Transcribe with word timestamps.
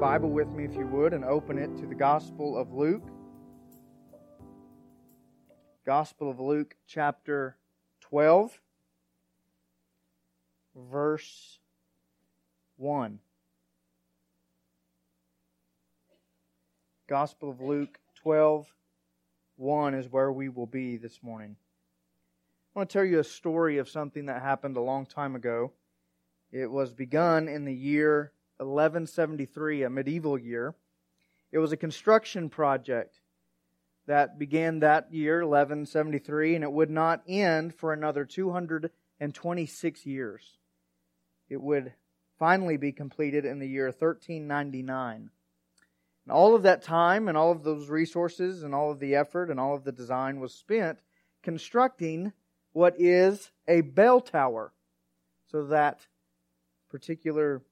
Bible 0.00 0.30
with 0.30 0.48
me, 0.48 0.64
if 0.64 0.74
you 0.74 0.86
would, 0.86 1.12
and 1.12 1.26
open 1.26 1.58
it 1.58 1.76
to 1.76 1.84
the 1.84 1.94
Gospel 1.94 2.56
of 2.56 2.72
Luke. 2.72 3.06
Gospel 5.84 6.30
of 6.30 6.40
Luke, 6.40 6.74
chapter 6.86 7.58
12, 8.00 8.58
verse 10.74 11.58
1. 12.78 13.18
Gospel 17.06 17.50
of 17.50 17.60
Luke 17.60 17.98
12, 18.22 18.72
1 19.56 19.94
is 19.94 20.10
where 20.10 20.32
we 20.32 20.48
will 20.48 20.64
be 20.64 20.96
this 20.96 21.22
morning. 21.22 21.56
I 22.74 22.78
want 22.78 22.88
to 22.88 22.92
tell 22.94 23.04
you 23.04 23.18
a 23.18 23.24
story 23.24 23.76
of 23.76 23.90
something 23.90 24.24
that 24.26 24.40
happened 24.40 24.78
a 24.78 24.80
long 24.80 25.04
time 25.04 25.36
ago. 25.36 25.72
It 26.50 26.70
was 26.70 26.94
begun 26.94 27.48
in 27.48 27.66
the 27.66 27.74
year 27.74 28.32
1173, 28.66 29.82
a 29.82 29.90
medieval 29.90 30.38
year. 30.38 30.74
It 31.52 31.58
was 31.58 31.72
a 31.72 31.76
construction 31.76 32.48
project 32.48 33.20
that 34.06 34.38
began 34.38 34.80
that 34.80 35.12
year, 35.12 35.38
1173, 35.38 36.56
and 36.56 36.64
it 36.64 36.72
would 36.72 36.90
not 36.90 37.22
end 37.28 37.74
for 37.74 37.92
another 37.92 38.24
226 38.24 40.06
years. 40.06 40.58
It 41.48 41.60
would 41.60 41.92
finally 42.38 42.76
be 42.76 42.92
completed 42.92 43.44
in 43.44 43.58
the 43.58 43.68
year 43.68 43.86
1399. 43.86 45.30
And 46.24 46.32
all 46.32 46.54
of 46.54 46.62
that 46.62 46.82
time 46.82 47.28
and 47.28 47.36
all 47.36 47.52
of 47.52 47.64
those 47.64 47.88
resources 47.88 48.62
and 48.62 48.74
all 48.74 48.90
of 48.90 49.00
the 49.00 49.14
effort 49.14 49.50
and 49.50 49.58
all 49.58 49.74
of 49.74 49.84
the 49.84 49.92
design 49.92 50.40
was 50.40 50.54
spent 50.54 51.00
constructing 51.42 52.32
what 52.72 52.94
is 52.98 53.50
a 53.66 53.80
bell 53.80 54.20
tower 54.20 54.72
so 55.50 55.66
that 55.66 56.06
particular 56.88 57.62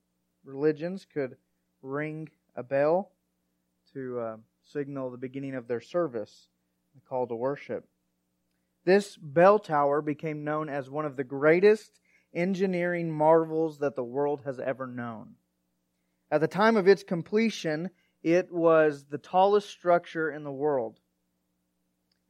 religions 0.45 1.07
could 1.13 1.37
ring 1.83 2.29
a 2.57 2.63
bell 2.63 3.13
to 3.93 4.19
uh, 4.19 4.37
signal 4.65 5.11
the 5.11 5.19
beginning 5.19 5.55
of 5.55 5.69
their 5.69 5.81
service, 5.81 6.49
the 6.95 7.01
call 7.01 7.27
to 7.27 7.35
worship. 7.35 7.87
This 8.85 9.17
bell 9.17 9.59
tower 9.59 10.01
became 10.01 10.45
known 10.45 10.69
as 10.69 10.91
one 10.91 11.05
of 11.05 11.17
the 11.17 11.25
greatest 11.25 12.01
engineering 12.35 13.11
marvels 13.11 13.79
that 13.79 13.97
the 13.97 14.05
world 14.05 14.43
has 14.45 14.61
ever 14.61 14.87
known. 14.87 15.35
At 16.31 16.41
the 16.41 16.49
time 16.49 16.77
of 16.77 16.89
its 16.89 17.03
completion, 17.03 17.91
it 18.23 18.53
was 18.53 19.07
the 19.07 19.19
tallest 19.19 19.71
structure 19.71 20.31
in 20.31 20.45
the 20.45 20.53
world. 20.53 21.01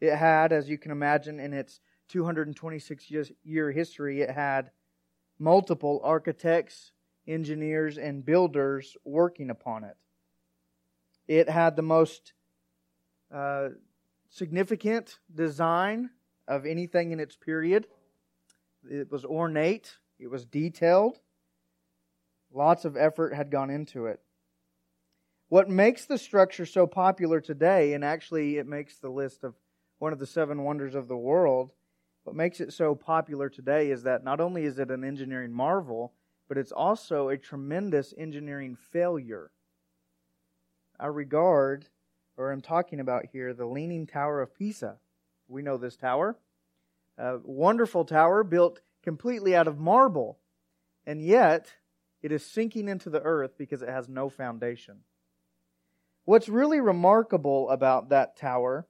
It 0.01 0.15
had, 0.15 0.53
as 0.53 0.69
you 0.69 0.79
can 0.79 0.93
imagine, 0.93 1.41
in 1.41 1.53
its 1.53 1.81
226 2.09 3.11
year 3.45 3.73
history, 3.73 4.21
it 4.21 4.31
had 4.31 4.71
multiple 5.39 6.01
architects, 6.05 6.93
engineers, 7.29 7.99
and 7.99 8.25
builders 8.25 8.97
working 9.05 9.51
upon 9.51 9.85
it. 9.85 9.97
It 11.29 11.49
had 11.49 11.77
the 11.77 11.83
most 11.83 12.33
uh, 13.33 13.69
significant 14.31 15.19
design 15.33 16.11
of 16.49 16.65
anything 16.65 17.13
in 17.13 17.21
its 17.21 17.37
period. 17.37 17.87
It 18.91 19.13
was 19.13 19.25
ornate, 19.25 19.99
it 20.19 20.29
was 20.31 20.47
detailed. 20.47 21.19
Lots 22.51 22.87
of 22.87 22.97
effort 22.97 23.35
had 23.35 23.51
gone 23.51 23.69
into 23.69 24.07
it. 24.07 24.21
What 25.49 25.69
makes 25.69 26.07
the 26.07 26.19
structure 26.19 26.67
so 26.67 26.87
popular 26.87 27.41
today, 27.41 27.93
and 27.93 28.05
actually 28.05 28.57
it 28.57 28.67
makes 28.67 28.99
the 28.99 29.11
list 29.11 29.45
of 29.45 29.55
one 29.99 30.13
of 30.13 30.19
the 30.19 30.27
seven 30.27 30.63
wonders 30.63 30.95
of 30.95 31.09
the 31.09 31.17
world, 31.17 31.73
what 32.25 32.37
makes 32.37 32.61
it 32.61 32.73
so 32.73 32.95
popular 32.95 33.49
today 33.49 33.91
is 33.91 34.03
that 34.03 34.25
not 34.25 34.41
only 34.41 34.65
is 34.65 34.79
it 34.79 34.91
an 34.91 35.05
engineering 35.05 35.53
marvel, 35.53 36.13
but 36.49 36.59
it's 36.59 36.73
also 36.73 37.29
a 37.29 37.37
tremendous 37.37 38.15
engineering 38.17 38.77
failure. 38.91 39.51
I 40.99 41.07
regard, 41.07 41.87
or 42.37 42.51
I'm 42.51 42.63
talking 42.63 43.01
about 43.01 43.27
here, 43.33 43.55
the 43.55 43.67
Leaning 43.67 44.07
Tower 44.07 44.41
of 44.41 44.55
Pisa. 44.55 44.97
We 45.47 45.63
know 45.63 45.77
this 45.77 45.97
tower. 45.97 46.37
A 47.19 47.39
wonderful 47.43 48.05
tower 48.05 48.43
built 48.43 48.81
completely 49.03 49.55
out 49.55 49.69
of 49.69 49.79
marble, 49.79 50.39
and 51.07 51.23
yet 51.23 51.75
it 52.23 52.33
is 52.33 52.45
sinking 52.45 52.89
into 52.89 53.11
the 53.11 53.23
earth 53.23 53.57
because 53.57 53.83
it 53.83 53.89
has 53.89 54.09
no 54.09 54.29
foundation. 54.29 54.99
What's 56.25 56.49
really 56.49 56.81
remarkable 56.81 57.71
about 57.71 58.11
that 58.11 58.37
tower 58.37 58.87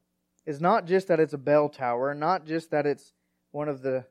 is 0.46 0.60
not 0.60 0.86
just 0.86 1.08
that 1.08 1.20
it's 1.20 1.34
a 1.34 1.38
bell 1.38 1.68
tower, 1.68 2.14
not 2.14 2.46
just 2.46 2.70
that 2.70 2.86
it's 2.86 3.12
one 3.50 3.68
of 3.68 3.82
the 3.82 4.04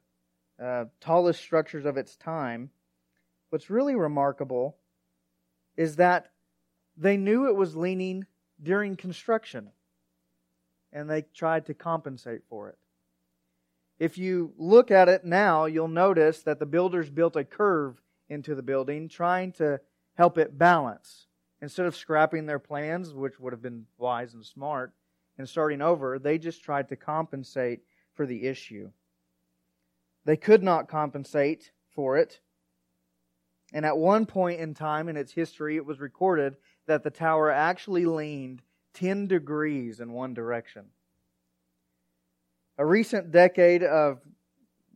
uh, 0.63 0.85
tallest 1.01 1.41
structures 1.41 1.85
of 1.85 1.97
its 1.97 2.15
time. 2.15 2.69
What's 3.49 3.69
really 3.69 3.95
remarkable 3.95 4.77
is 5.75 5.95
that 5.97 6.31
they 6.97 7.17
knew 7.17 7.47
it 7.47 7.55
was 7.55 7.75
leaning 7.75 8.25
during 8.61 8.95
construction 8.95 9.69
and 10.91 11.09
they 11.09 11.21
tried 11.33 11.65
to 11.67 11.73
compensate 11.73 12.41
for 12.49 12.69
it. 12.69 12.77
If 13.99 14.17
you 14.17 14.53
look 14.57 14.91
at 14.91 15.09
it 15.09 15.25
now, 15.25 15.65
you'll 15.65 15.87
notice 15.87 16.41
that 16.43 16.59
the 16.59 16.65
builders 16.65 17.09
built 17.09 17.35
a 17.35 17.43
curve 17.43 18.01
into 18.29 18.55
the 18.55 18.61
building 18.61 19.09
trying 19.09 19.51
to 19.53 19.79
help 20.15 20.37
it 20.37 20.57
balance. 20.57 21.27
Instead 21.61 21.85
of 21.85 21.95
scrapping 21.95 22.45
their 22.45 22.59
plans, 22.59 23.13
which 23.13 23.39
would 23.39 23.53
have 23.53 23.61
been 23.61 23.85
wise 23.97 24.33
and 24.33 24.45
smart, 24.45 24.93
and 25.37 25.47
starting 25.47 25.81
over, 25.81 26.19
they 26.19 26.37
just 26.37 26.63
tried 26.63 26.89
to 26.89 26.95
compensate 26.95 27.81
for 28.13 28.25
the 28.25 28.45
issue. 28.45 28.91
They 30.25 30.37
could 30.37 30.63
not 30.63 30.87
compensate 30.89 31.71
for 31.89 32.17
it. 32.17 32.39
And 33.73 33.85
at 33.85 33.97
one 33.97 34.25
point 34.25 34.59
in 34.59 34.73
time 34.73 35.09
in 35.09 35.17
its 35.17 35.33
history, 35.33 35.75
it 35.75 35.85
was 35.85 35.99
recorded 35.99 36.55
that 36.85 37.03
the 37.03 37.09
tower 37.09 37.51
actually 37.51 38.05
leaned 38.05 38.61
10 38.93 39.27
degrees 39.27 39.99
in 39.99 40.13
one 40.13 40.33
direction. 40.33 40.85
A 42.77 42.85
recent 42.85 43.31
decade 43.31 43.83
of 43.83 44.21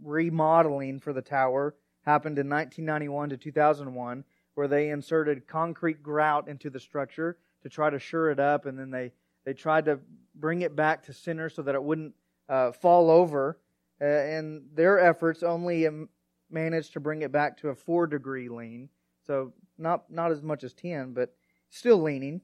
remodeling 0.02 1.00
for 1.00 1.14
the 1.14 1.22
tower 1.22 1.76
happened 2.06 2.40
in 2.40 2.50
1991 2.50 3.30
to 3.30 3.38
2001, 3.38 4.24
where 4.56 4.68
they 4.68 4.90
inserted 4.90 5.48
concrete 5.48 6.02
grout 6.02 6.48
into 6.48 6.70
the 6.70 6.80
structure 6.80 7.38
to 7.64 7.70
try 7.70 7.90
to 7.90 8.00
shore 8.00 8.32
it 8.32 8.40
up, 8.40 8.66
and 8.66 8.78
then 8.80 8.90
they, 8.90 9.12
they 9.46 9.54
tried 9.54 9.86
to 9.86 10.00
bring 10.36 10.62
it 10.62 10.76
back 10.76 11.04
to 11.04 11.14
center 11.14 11.50
so 11.50 11.62
that 11.62 11.76
it 11.76 11.84
wouldn't 11.84 12.14
uh, 12.50 12.72
fall 12.72 13.10
over 13.10 13.58
uh, 14.02 14.06
and 14.06 14.64
their 14.74 15.00
efforts 15.00 15.44
only 15.44 15.86
managed 16.52 16.94
to 16.94 17.00
bring 17.00 17.22
it 17.22 17.32
back 17.32 17.58
to 17.58 17.70
a 17.70 17.76
four 17.76 18.08
degree 18.08 18.50
lean. 18.50 18.90
So 19.26 19.54
not 19.78 20.12
not 20.12 20.32
as 20.32 20.42
much 20.42 20.64
as 20.64 20.74
ten, 20.74 21.14
but 21.14 21.36
still 21.70 22.02
leaning. 22.02 22.42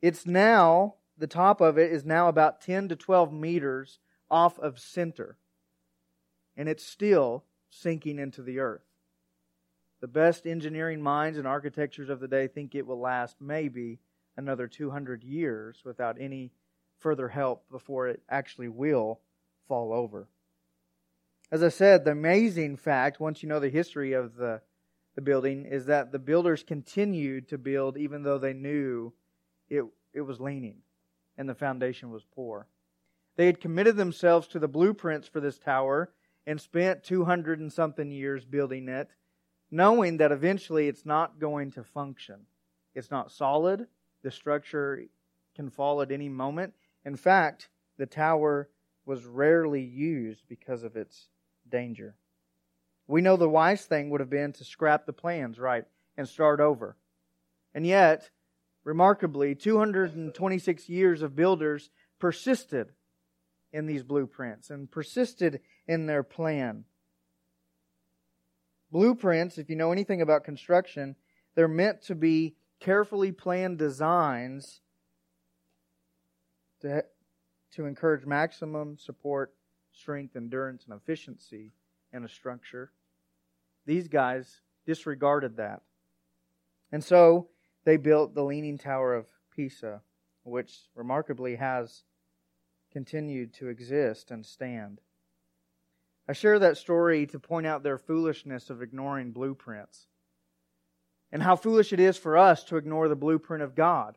It's 0.00 0.26
now 0.26 0.94
the 1.16 1.26
top 1.26 1.60
of 1.60 1.78
it 1.78 1.90
is 1.90 2.04
now 2.04 2.28
about 2.28 2.60
ten 2.60 2.88
to 2.88 2.96
twelve 2.96 3.32
meters 3.32 3.98
off 4.30 4.58
of 4.58 4.78
center, 4.78 5.38
and 6.56 6.68
it's 6.68 6.84
still 6.84 7.44
sinking 7.70 8.18
into 8.18 8.42
the 8.42 8.58
earth. 8.58 8.82
The 10.00 10.08
best 10.08 10.46
engineering 10.46 11.02
minds 11.02 11.38
and 11.38 11.46
architectures 11.46 12.08
of 12.08 12.20
the 12.20 12.28
day 12.28 12.46
think 12.46 12.74
it 12.74 12.86
will 12.86 13.00
last 13.00 13.40
maybe 13.40 13.98
another 14.36 14.68
200 14.68 15.24
years 15.24 15.82
without 15.84 16.16
any 16.20 16.52
further 16.98 17.28
help 17.28 17.68
before 17.70 18.06
it 18.06 18.22
actually 18.30 18.68
will 18.68 19.20
fall 19.66 19.92
over. 19.92 20.28
As 21.50 21.62
I 21.62 21.68
said, 21.68 22.04
the 22.04 22.10
amazing 22.10 22.76
fact, 22.76 23.20
once 23.20 23.42
you 23.42 23.48
know 23.48 23.60
the 23.60 23.70
history 23.70 24.12
of 24.12 24.36
the, 24.36 24.60
the 25.14 25.22
building, 25.22 25.64
is 25.64 25.86
that 25.86 26.12
the 26.12 26.18
builders 26.18 26.62
continued 26.62 27.48
to 27.48 27.56
build 27.56 27.96
even 27.96 28.22
though 28.22 28.38
they 28.38 28.52
knew 28.52 29.14
it, 29.70 29.84
it 30.12 30.20
was 30.20 30.40
leaning 30.40 30.82
and 31.38 31.48
the 31.48 31.54
foundation 31.54 32.10
was 32.10 32.24
poor. 32.34 32.66
They 33.36 33.46
had 33.46 33.60
committed 33.60 33.96
themselves 33.96 34.48
to 34.48 34.58
the 34.58 34.68
blueprints 34.68 35.28
for 35.28 35.40
this 35.40 35.58
tower 35.58 36.12
and 36.46 36.60
spent 36.60 37.04
200 37.04 37.60
and 37.60 37.72
something 37.72 38.10
years 38.10 38.44
building 38.44 38.88
it, 38.88 39.08
knowing 39.70 40.18
that 40.18 40.32
eventually 40.32 40.88
it's 40.88 41.06
not 41.06 41.38
going 41.38 41.70
to 41.72 41.84
function. 41.84 42.40
It's 42.94 43.10
not 43.10 43.30
solid. 43.30 43.86
The 44.22 44.30
structure 44.30 45.04
can 45.54 45.70
fall 45.70 46.02
at 46.02 46.10
any 46.10 46.28
moment. 46.28 46.74
In 47.04 47.16
fact, 47.16 47.68
the 47.96 48.06
tower 48.06 48.68
was 49.06 49.24
rarely 49.24 49.82
used 49.82 50.42
because 50.48 50.82
of 50.82 50.96
its 50.96 51.28
danger. 51.70 52.16
We 53.06 53.22
know 53.22 53.36
the 53.36 53.48
wise 53.48 53.84
thing 53.84 54.10
would 54.10 54.20
have 54.20 54.30
been 54.30 54.52
to 54.54 54.64
scrap 54.64 55.06
the 55.06 55.12
plans, 55.12 55.58
right, 55.58 55.84
and 56.16 56.28
start 56.28 56.60
over. 56.60 56.96
And 57.74 57.86
yet, 57.86 58.30
remarkably, 58.84 59.54
226 59.54 60.88
years 60.88 61.22
of 61.22 61.34
builders 61.34 61.90
persisted 62.18 62.92
in 63.72 63.86
these 63.86 64.02
blueprints 64.02 64.70
and 64.70 64.90
persisted 64.90 65.60
in 65.86 66.06
their 66.06 66.22
plan. 66.22 66.84
Blueprints, 68.90 69.58
if 69.58 69.68
you 69.68 69.76
know 69.76 69.92
anything 69.92 70.22
about 70.22 70.44
construction, 70.44 71.16
they're 71.54 71.68
meant 71.68 72.02
to 72.02 72.14
be 72.14 72.56
carefully 72.80 73.32
planned 73.32 73.78
designs 73.78 74.80
to, 76.80 77.04
to 77.72 77.86
encourage 77.86 78.24
maximum 78.24 78.96
support 78.96 79.52
strength, 79.98 80.36
endurance, 80.36 80.84
and 80.88 80.94
efficiency 80.94 81.72
in 82.12 82.24
a 82.24 82.28
structure. 82.28 82.92
These 83.86 84.08
guys 84.08 84.60
disregarded 84.86 85.56
that. 85.56 85.82
And 86.92 87.02
so 87.02 87.48
they 87.84 87.96
built 87.96 88.34
the 88.34 88.44
Leaning 88.44 88.78
Tower 88.78 89.14
of 89.14 89.26
Pisa, 89.54 90.02
which 90.44 90.78
remarkably 90.94 91.56
has 91.56 92.04
continued 92.92 93.52
to 93.54 93.68
exist 93.68 94.30
and 94.30 94.44
stand. 94.44 95.00
I 96.28 96.32
share 96.32 96.58
that 96.58 96.76
story 96.76 97.26
to 97.26 97.38
point 97.38 97.66
out 97.66 97.82
their 97.82 97.98
foolishness 97.98 98.70
of 98.70 98.82
ignoring 98.82 99.32
blueprints 99.32 100.06
and 101.32 101.42
how 101.42 101.56
foolish 101.56 101.92
it 101.92 102.00
is 102.00 102.16
for 102.16 102.36
us 102.36 102.64
to 102.64 102.76
ignore 102.76 103.08
the 103.08 103.16
blueprint 103.16 103.62
of 103.62 103.74
God 103.74 104.16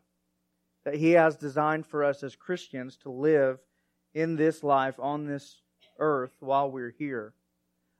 that 0.83 0.95
He 0.95 1.11
has 1.11 1.35
designed 1.35 1.85
for 1.85 2.03
us 2.03 2.23
as 2.23 2.35
Christians 2.35 2.97
to 2.97 3.11
live 3.11 3.59
in 4.13 4.35
this 4.35 4.63
life 4.63 4.99
on 4.99 5.25
this 5.25 5.61
earth 5.99 6.35
while 6.39 6.69
we're 6.69 6.93
here. 6.97 7.33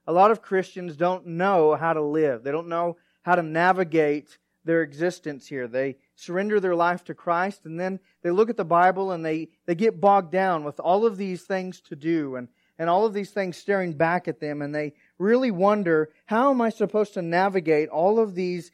A 0.06 0.12
lot 0.12 0.30
of 0.30 0.42
Christians 0.42 0.96
don't 0.96 1.26
know 1.26 1.74
how 1.74 1.92
to 1.92 2.02
live. 2.02 2.42
They 2.42 2.52
don't 2.52 2.68
know 2.68 2.96
how 3.22 3.36
to 3.36 3.42
navigate 3.42 4.38
their 4.64 4.82
existence 4.82 5.46
here. 5.46 5.66
They 5.66 5.96
surrender 6.14 6.60
their 6.60 6.74
life 6.74 7.04
to 7.04 7.14
Christ 7.14 7.64
and 7.64 7.78
then 7.78 8.00
they 8.22 8.30
look 8.30 8.50
at 8.50 8.56
the 8.56 8.64
Bible 8.64 9.12
and 9.12 9.24
they, 9.24 9.48
they 9.66 9.74
get 9.74 10.00
bogged 10.00 10.30
down 10.30 10.64
with 10.64 10.78
all 10.80 11.04
of 11.04 11.16
these 11.16 11.42
things 11.42 11.80
to 11.82 11.96
do 11.96 12.36
and, 12.36 12.48
and 12.78 12.88
all 12.88 13.06
of 13.06 13.12
these 13.12 13.30
things 13.30 13.56
staring 13.56 13.92
back 13.92 14.28
at 14.28 14.40
them 14.40 14.62
and 14.62 14.74
they 14.74 14.94
really 15.18 15.50
wonder, 15.50 16.10
how 16.26 16.50
am 16.50 16.60
I 16.60 16.70
supposed 16.70 17.14
to 17.14 17.22
navigate 17.22 17.88
all 17.88 18.18
of 18.18 18.34
these 18.34 18.70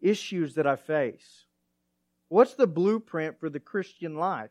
issues 0.00 0.54
that 0.54 0.66
I 0.66 0.76
face? 0.76 1.44
What's 2.28 2.54
the 2.54 2.66
blueprint 2.66 3.38
for 3.38 3.48
the 3.48 3.60
Christian 3.60 4.16
life? 4.16 4.50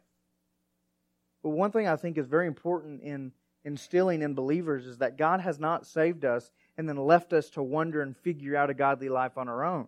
Well, 1.43 1.53
one 1.53 1.71
thing 1.71 1.87
I 1.87 1.97
think 1.97 2.17
is 2.17 2.27
very 2.27 2.47
important 2.47 3.01
in 3.01 3.31
instilling 3.65 4.21
in 4.21 4.33
believers 4.33 4.85
is 4.85 4.97
that 4.97 5.17
God 5.17 5.39
has 5.39 5.59
not 5.59 5.85
saved 5.85 6.25
us 6.25 6.51
and 6.77 6.87
then 6.87 6.97
left 6.97 7.33
us 7.33 7.49
to 7.51 7.63
wonder 7.63 8.01
and 8.01 8.17
figure 8.17 8.55
out 8.55 8.69
a 8.69 8.73
godly 8.73 9.09
life 9.09 9.37
on 9.37 9.47
our 9.47 9.63
own. 9.63 9.87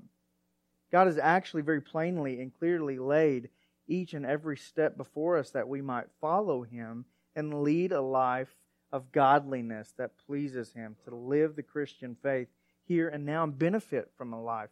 God 0.92 1.07
has 1.07 1.18
actually 1.18 1.63
very 1.63 1.81
plainly 1.81 2.39
and 2.42 2.54
clearly 2.54 2.98
laid 3.00 3.50
each 3.88 4.13
and 4.13 4.25
every 4.25 4.57
step 4.57 4.98
before 4.98 5.38
us 5.38 5.51
that 5.51 5.68
we 5.68 5.81
might 5.81 6.07
follow 6.22 6.63
Him 6.63 7.06
and 7.36 7.63
lead 7.63 7.92
a 7.92 8.01
life 8.01 8.56
of 8.92 9.12
godliness 9.12 9.94
that 9.98 10.18
pleases 10.25 10.74
Him, 10.74 10.95
to 11.04 11.16
live 11.16 11.56
the 11.56 11.63
Christian 11.63 12.16
faith 12.21 12.48
here 12.86 13.10
and 13.10 13.25
now 13.25 13.44
and 13.44 13.57
benefit 13.57 14.12
from 14.18 14.31
a 14.31 14.42
life 14.42 14.69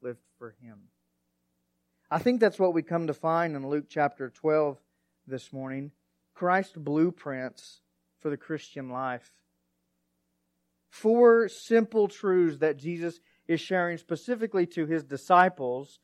lived 0.00 0.22
for 0.38 0.54
Him. 0.62 0.78
I 2.10 2.18
think 2.18 2.40
that's 2.40 2.58
what 2.58 2.72
we 2.72 2.82
come 2.82 3.08
to 3.08 3.14
find 3.14 3.54
in 3.54 3.68
Luke 3.68 3.86
chapter 3.88 4.30
12 4.30 4.78
this 5.26 5.52
morning. 5.52 5.90
Christ's 6.34 6.76
blueprints 6.76 7.80
for 8.20 8.30
the 8.30 8.36
Christian 8.36 8.90
life. 8.90 9.30
Four 10.90 11.48
simple 11.48 12.08
truths 12.08 12.58
that 12.58 12.76
Jesus 12.76 13.20
is 13.46 13.60
sharing 13.60 13.98
specifically 13.98 14.66
to 14.66 14.86
his 14.86 15.04
disciples 15.04 16.00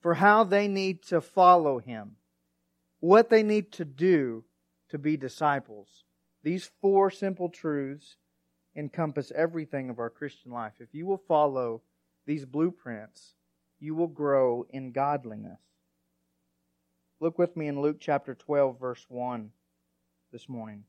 for 0.00 0.14
how 0.14 0.44
they 0.44 0.68
need 0.68 1.02
to 1.04 1.20
follow 1.20 1.78
him, 1.78 2.16
what 3.00 3.30
they 3.30 3.42
need 3.42 3.72
to 3.72 3.84
do 3.84 4.44
to 4.88 4.98
be 4.98 5.16
disciples. 5.16 6.04
These 6.42 6.70
four 6.80 7.10
simple 7.10 7.48
truths 7.48 8.16
encompass 8.74 9.32
everything 9.34 9.90
of 9.90 9.98
our 9.98 10.10
Christian 10.10 10.52
life. 10.52 10.74
If 10.80 10.94
you 10.94 11.06
will 11.06 11.22
follow 11.28 11.82
these 12.26 12.44
blueprints, 12.44 13.34
you 13.78 13.94
will 13.94 14.08
grow 14.08 14.66
in 14.70 14.92
godliness. 14.92 15.60
Look 17.20 17.38
with 17.38 17.56
me 17.56 17.66
in 17.66 17.82
Luke 17.82 17.98
chapter 18.00 18.34
12, 18.34 18.78
verse 18.80 19.04
1 19.08 19.50
this 20.32 20.48
morning. 20.48 20.84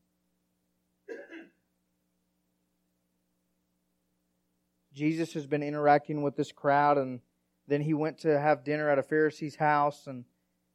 Jesus 4.94 5.34
has 5.34 5.48
been 5.48 5.64
interacting 5.64 6.22
with 6.22 6.36
this 6.36 6.52
crowd, 6.52 6.98
and 6.98 7.22
then 7.68 7.82
he 7.82 7.94
went 7.94 8.20
to 8.20 8.40
have 8.40 8.64
dinner 8.64 8.90
at 8.90 9.00
a 9.00 9.04
Pharisee's 9.04 9.56
house 9.56 10.08
and 10.08 10.26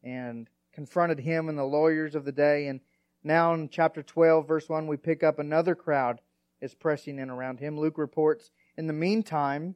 and 0.03 0.49
confronted 0.73 1.19
him 1.19 1.49
and 1.49 1.59
the 1.59 1.65
lawyers 1.65 2.15
of 2.15 2.25
the 2.25 2.33
day. 2.33 2.69
And 2.69 2.81
now 3.25 3.55
in 3.55 3.69
chapter 3.69 4.03
12, 4.03 4.47
verse 4.47 4.69
1, 4.69 4.87
we 4.87 4.97
pick 4.97 5.25
up 5.25 5.39
another 5.39 5.75
crowd 5.75 6.21
is 6.61 6.75
pressing 6.75 7.19
in 7.19 7.29
around 7.29 7.61
him. 7.61 7.79
Luke 7.79 7.99
reports, 7.99 8.51
in 8.77 8.87
the 8.87 8.93
meantime, 8.93 9.75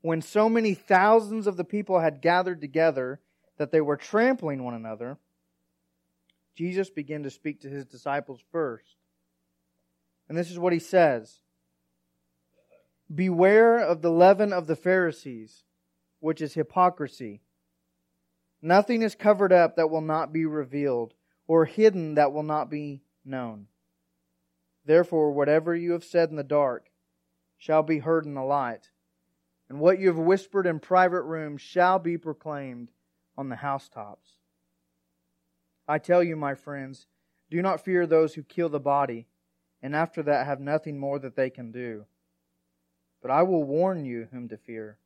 when 0.00 0.22
so 0.22 0.48
many 0.48 0.74
thousands 0.74 1.46
of 1.46 1.56
the 1.56 1.64
people 1.64 2.00
had 2.00 2.22
gathered 2.22 2.60
together 2.60 3.20
that 3.58 3.72
they 3.72 3.80
were 3.80 3.96
trampling 3.96 4.62
one 4.62 4.74
another, 4.74 5.18
Jesus 6.54 6.90
began 6.90 7.22
to 7.24 7.30
speak 7.30 7.60
to 7.62 7.68
his 7.68 7.84
disciples 7.84 8.40
first. 8.52 8.96
And 10.28 10.36
this 10.36 10.50
is 10.50 10.58
what 10.58 10.72
he 10.72 10.78
says 10.78 11.40
Beware 13.14 13.78
of 13.78 14.02
the 14.02 14.10
leaven 14.10 14.52
of 14.52 14.66
the 14.66 14.76
Pharisees, 14.76 15.64
which 16.20 16.42
is 16.42 16.54
hypocrisy. 16.54 17.40
Nothing 18.60 19.02
is 19.02 19.14
covered 19.14 19.52
up 19.52 19.76
that 19.76 19.90
will 19.90 20.02
not 20.02 20.32
be 20.32 20.44
revealed, 20.44 21.14
or 21.46 21.64
hidden 21.64 22.14
that 22.14 22.32
will 22.32 22.42
not 22.42 22.68
be 22.68 23.02
known. 23.24 23.68
Therefore, 24.84 25.32
whatever 25.32 25.74
you 25.74 25.92
have 25.92 26.04
said 26.04 26.30
in 26.30 26.36
the 26.36 26.42
dark 26.42 26.90
shall 27.56 27.82
be 27.82 27.98
heard 27.98 28.26
in 28.26 28.34
the 28.34 28.42
light, 28.42 28.90
and 29.68 29.80
what 29.80 29.98
you 29.98 30.08
have 30.08 30.18
whispered 30.18 30.66
in 30.66 30.80
private 30.80 31.22
rooms 31.22 31.60
shall 31.60 31.98
be 31.98 32.18
proclaimed 32.18 32.90
on 33.36 33.48
the 33.48 33.56
housetops. 33.56 34.32
I 35.86 35.98
tell 35.98 36.22
you, 36.22 36.36
my 36.36 36.54
friends, 36.54 37.06
do 37.50 37.62
not 37.62 37.84
fear 37.84 38.06
those 38.06 38.34
who 38.34 38.42
kill 38.42 38.68
the 38.68 38.80
body, 38.80 39.26
and 39.82 39.96
after 39.96 40.22
that 40.24 40.46
have 40.46 40.60
nothing 40.60 40.98
more 40.98 41.18
that 41.18 41.36
they 41.36 41.48
can 41.48 41.70
do. 41.70 42.04
But 43.28 43.34
I 43.34 43.42
will 43.42 43.62
warn 43.62 44.06
you 44.06 44.28
whom 44.32 44.48
to 44.48 44.56
fear. 44.56 44.96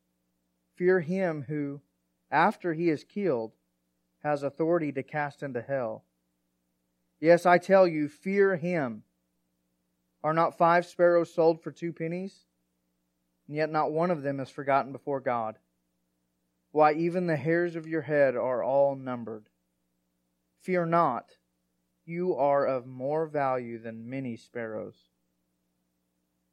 Fear 0.77 1.01
him 1.01 1.43
who, 1.49 1.81
after 2.31 2.73
he 2.73 2.89
is 2.89 3.03
killed, 3.03 3.51
has 4.23 4.43
authority 4.43 4.93
to 4.93 5.03
cast 5.03 5.43
into 5.43 5.61
hell. 5.61 6.05
Yes, 7.19 7.45
I 7.45 7.57
tell 7.57 7.85
you, 7.85 8.07
fear 8.07 8.55
him. 8.55 9.03
Are 10.23 10.33
not 10.33 10.57
five 10.57 10.85
sparrows 10.85 11.33
sold 11.33 11.61
for 11.61 11.71
two 11.73 11.91
pennies? 11.91 12.45
And 13.49 13.57
yet 13.57 13.69
not 13.69 13.91
one 13.91 14.09
of 14.09 14.21
them 14.21 14.39
is 14.39 14.49
forgotten 14.49 14.93
before 14.93 15.19
God. 15.19 15.57
Why, 16.71 16.93
even 16.93 17.27
the 17.27 17.35
hairs 17.35 17.75
of 17.75 17.87
your 17.87 18.03
head 18.03 18.37
are 18.37 18.63
all 18.63 18.95
numbered. 18.95 19.49
Fear 20.61 20.85
not, 20.85 21.31
you 22.05 22.37
are 22.37 22.65
of 22.65 22.87
more 22.87 23.25
value 23.25 23.79
than 23.79 24.09
many 24.09 24.37
sparrows. 24.37 25.09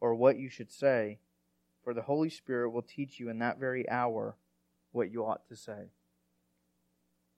or 0.00 0.14
what 0.14 0.38
you 0.38 0.48
should 0.48 0.70
say, 0.70 1.18
for 1.84 1.94
the 1.94 2.02
Holy 2.02 2.30
Spirit 2.30 2.70
will 2.70 2.82
teach 2.82 3.20
you 3.20 3.28
in 3.28 3.38
that 3.38 3.58
very 3.58 3.88
hour 3.88 4.36
what 4.92 5.10
you 5.10 5.24
ought 5.24 5.46
to 5.48 5.56
say. 5.56 5.90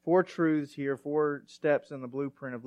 Four 0.04 0.22
truths 0.22 0.74
here, 0.74 0.96
four 0.96 1.44
steps 1.46 1.90
in 1.90 2.00
the 2.00 2.08
blueprint 2.08 2.56
of 2.56 2.64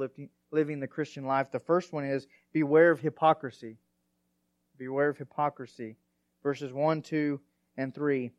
living 0.51 0.79
the 0.79 0.87
Christian 0.87 1.25
life. 1.25 1.51
The 1.51 1.59
first 1.59 1.91
one 1.91 2.05
is 2.05 2.27
beware 2.53 2.91
of 2.91 3.01
hypocrisy. 3.01 3.77
Beware 4.77 5.09
of 5.09 5.17
hypocrisy. 5.17 5.97
Verses 6.43 6.71
1, 6.71 7.01
2, 7.01 7.39
and 7.77 7.93
3. 7.93 8.31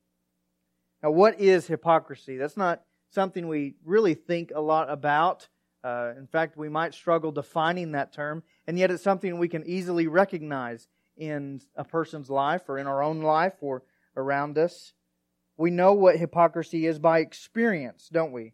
Now, 1.02 1.10
what 1.10 1.38
is 1.38 1.66
hypocrisy? 1.66 2.38
That's 2.38 2.56
not 2.56 2.82
something 3.10 3.48
we 3.48 3.74
really 3.84 4.14
think 4.14 4.50
a 4.54 4.60
lot 4.60 4.88
about. 4.90 5.48
Uh, 5.84 6.12
in 6.16 6.26
fact, 6.26 6.56
we 6.56 6.68
might 6.68 6.94
struggle 6.94 7.30
defining 7.30 7.92
that 7.92 8.12
term, 8.12 8.42
and 8.66 8.78
yet 8.78 8.90
it's 8.90 9.02
something 9.02 9.38
we 9.38 9.48
can 9.48 9.64
easily 9.66 10.06
recognize 10.06 10.88
in 11.16 11.60
a 11.74 11.84
person's 11.84 12.30
life 12.30 12.68
or 12.68 12.78
in 12.78 12.86
our 12.86 13.02
own 13.02 13.22
life 13.22 13.54
or 13.60 13.82
around 14.16 14.58
us. 14.58 14.92
We 15.56 15.70
know 15.70 15.92
what 15.92 16.18
hypocrisy 16.18 16.86
is 16.86 16.98
by 16.98 17.20
experience, 17.20 18.08
don't 18.12 18.32
we? 18.32 18.52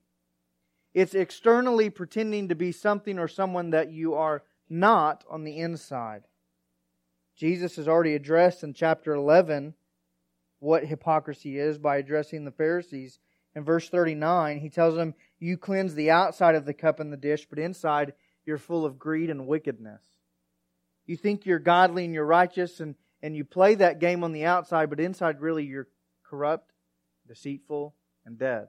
It's 0.94 1.14
externally 1.14 1.90
pretending 1.90 2.48
to 2.48 2.54
be 2.54 2.70
something 2.70 3.18
or 3.18 3.28
someone 3.28 3.70
that 3.70 3.90
you 3.90 4.14
are 4.14 4.42
not 4.68 5.24
on 5.28 5.44
the 5.44 5.58
inside. 5.58 6.24
Jesus 7.34 7.76
has 7.76 7.88
already 7.88 8.14
addressed 8.14 8.62
in 8.62 8.74
chapter 8.74 9.14
11 9.14 9.74
what 10.60 10.86
hypocrisy 10.86 11.58
is 11.58 11.78
by 11.78 11.96
addressing 11.96 12.44
the 12.44 12.50
Pharisees. 12.50 13.18
In 13.56 13.64
verse 13.64 13.88
39, 13.88 14.60
he 14.60 14.68
tells 14.68 14.94
them, 14.94 15.14
You 15.38 15.56
cleanse 15.56 15.94
the 15.94 16.10
outside 16.10 16.54
of 16.54 16.66
the 16.66 16.74
cup 16.74 17.00
and 17.00 17.12
the 17.12 17.16
dish, 17.16 17.46
but 17.48 17.58
inside 17.58 18.12
you're 18.44 18.58
full 18.58 18.84
of 18.84 18.98
greed 18.98 19.28
and 19.28 19.46
wickedness. 19.46 20.11
You 21.12 21.18
think 21.18 21.44
you're 21.44 21.58
godly 21.58 22.06
and 22.06 22.14
you're 22.14 22.24
righteous 22.24 22.80
and, 22.80 22.94
and 23.22 23.36
you 23.36 23.44
play 23.44 23.74
that 23.74 23.98
game 23.98 24.24
on 24.24 24.32
the 24.32 24.46
outside, 24.46 24.88
but 24.88 24.98
inside 24.98 25.42
really 25.42 25.62
you're 25.62 25.88
corrupt, 26.24 26.72
deceitful, 27.28 27.94
and 28.24 28.38
dead. 28.38 28.68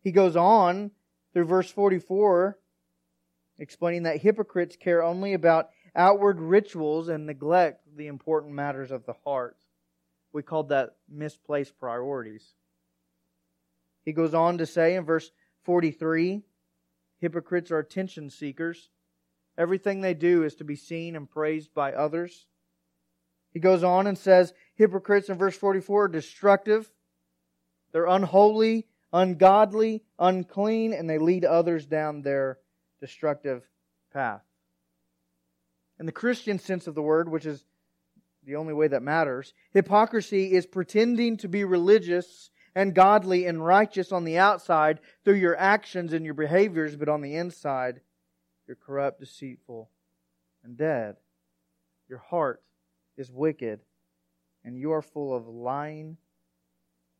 He 0.00 0.12
goes 0.12 0.36
on 0.36 0.92
through 1.32 1.46
verse 1.46 1.68
44, 1.72 2.56
explaining 3.58 4.04
that 4.04 4.18
hypocrites 4.18 4.76
care 4.76 5.02
only 5.02 5.32
about 5.32 5.70
outward 5.92 6.38
rituals 6.38 7.08
and 7.08 7.26
neglect 7.26 7.80
the 7.96 8.06
important 8.06 8.54
matters 8.54 8.92
of 8.92 9.04
the 9.04 9.16
heart. 9.24 9.56
We 10.32 10.44
called 10.44 10.68
that 10.68 10.94
misplaced 11.08 11.80
priorities. 11.80 12.54
He 14.04 14.12
goes 14.12 14.34
on 14.34 14.58
to 14.58 14.66
say 14.66 14.94
in 14.94 15.04
verse 15.04 15.32
43 15.64 16.42
hypocrites 17.18 17.72
are 17.72 17.80
attention 17.80 18.30
seekers. 18.30 18.90
Everything 19.58 20.00
they 20.00 20.14
do 20.14 20.44
is 20.44 20.54
to 20.54 20.64
be 20.64 20.76
seen 20.76 21.16
and 21.16 21.28
praised 21.28 21.74
by 21.74 21.92
others. 21.92 22.46
He 23.52 23.58
goes 23.58 23.82
on 23.82 24.06
and 24.06 24.16
says 24.16 24.54
hypocrites 24.76 25.28
in 25.28 25.36
verse 25.36 25.56
44 25.56 26.04
are 26.04 26.08
destructive. 26.08 26.88
They're 27.90 28.06
unholy, 28.06 28.86
ungodly, 29.12 30.04
unclean, 30.16 30.92
and 30.92 31.10
they 31.10 31.18
lead 31.18 31.44
others 31.44 31.86
down 31.86 32.22
their 32.22 32.58
destructive 33.00 33.64
path. 34.12 34.42
In 35.98 36.06
the 36.06 36.12
Christian 36.12 36.60
sense 36.60 36.86
of 36.86 36.94
the 36.94 37.02
word, 37.02 37.28
which 37.28 37.44
is 37.44 37.64
the 38.44 38.54
only 38.54 38.74
way 38.74 38.86
that 38.86 39.02
matters, 39.02 39.52
hypocrisy 39.72 40.52
is 40.52 40.66
pretending 40.66 41.36
to 41.38 41.48
be 41.48 41.64
religious 41.64 42.50
and 42.76 42.94
godly 42.94 43.46
and 43.46 43.64
righteous 43.64 44.12
on 44.12 44.22
the 44.22 44.38
outside 44.38 45.00
through 45.24 45.34
your 45.34 45.56
actions 45.56 46.12
and 46.12 46.24
your 46.24 46.34
behaviors, 46.34 46.94
but 46.94 47.08
on 47.08 47.22
the 47.22 47.34
inside, 47.34 48.00
you're 48.68 48.76
corrupt, 48.76 49.18
deceitful, 49.18 49.90
and 50.62 50.76
dead. 50.76 51.16
Your 52.08 52.18
heart 52.18 52.62
is 53.16 53.32
wicked, 53.32 53.80
and 54.62 54.78
you 54.78 54.92
are 54.92 55.02
full 55.02 55.34
of 55.34 55.48
lying, 55.48 56.18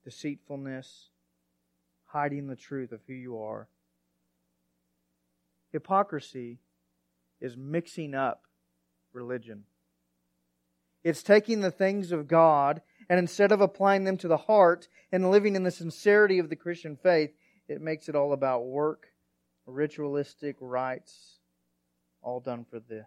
deceitfulness, 0.05 1.09
hiding 2.05 2.47
the 2.47 2.57
truth 2.57 2.93
of 2.93 3.01
who 3.07 3.15
you 3.15 3.39
are. 3.39 3.69
Hypocrisy 5.73 6.59
is 7.41 7.57
mixing 7.57 8.15
up 8.15 8.43
religion. 9.13 9.65
It's 11.03 11.23
taking 11.23 11.61
the 11.61 11.71
things 11.71 12.13
of 12.13 12.29
God 12.29 12.83
and 13.09 13.19
instead 13.19 13.53
of 13.53 13.61
applying 13.61 14.05
them 14.05 14.19
to 14.19 14.29
the 14.29 14.37
heart 14.37 14.89
and 15.11 15.31
living 15.31 15.57
in 15.57 15.63
the 15.63 15.71
sincerity 15.71 16.39
of 16.39 16.51
the 16.51 16.57
Christian 16.57 16.97
faith, 16.97 17.31
it 17.69 17.81
makes 17.81 18.09
it 18.09 18.17
all 18.17 18.33
about 18.33 18.67
work, 18.67 19.07
ritualistic 19.67 20.57
rites, 20.61 21.38
all 22.23 22.41
done 22.41 22.65
for 22.69 22.81
the 22.81 23.07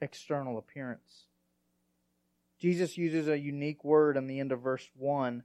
external 0.00 0.58
appearance. 0.58 1.24
Jesus 2.58 2.96
uses 2.96 3.28
a 3.28 3.38
unique 3.38 3.84
word 3.84 4.16
in 4.16 4.26
the 4.26 4.40
end 4.40 4.52
of 4.52 4.62
verse 4.62 4.88
1 4.96 5.42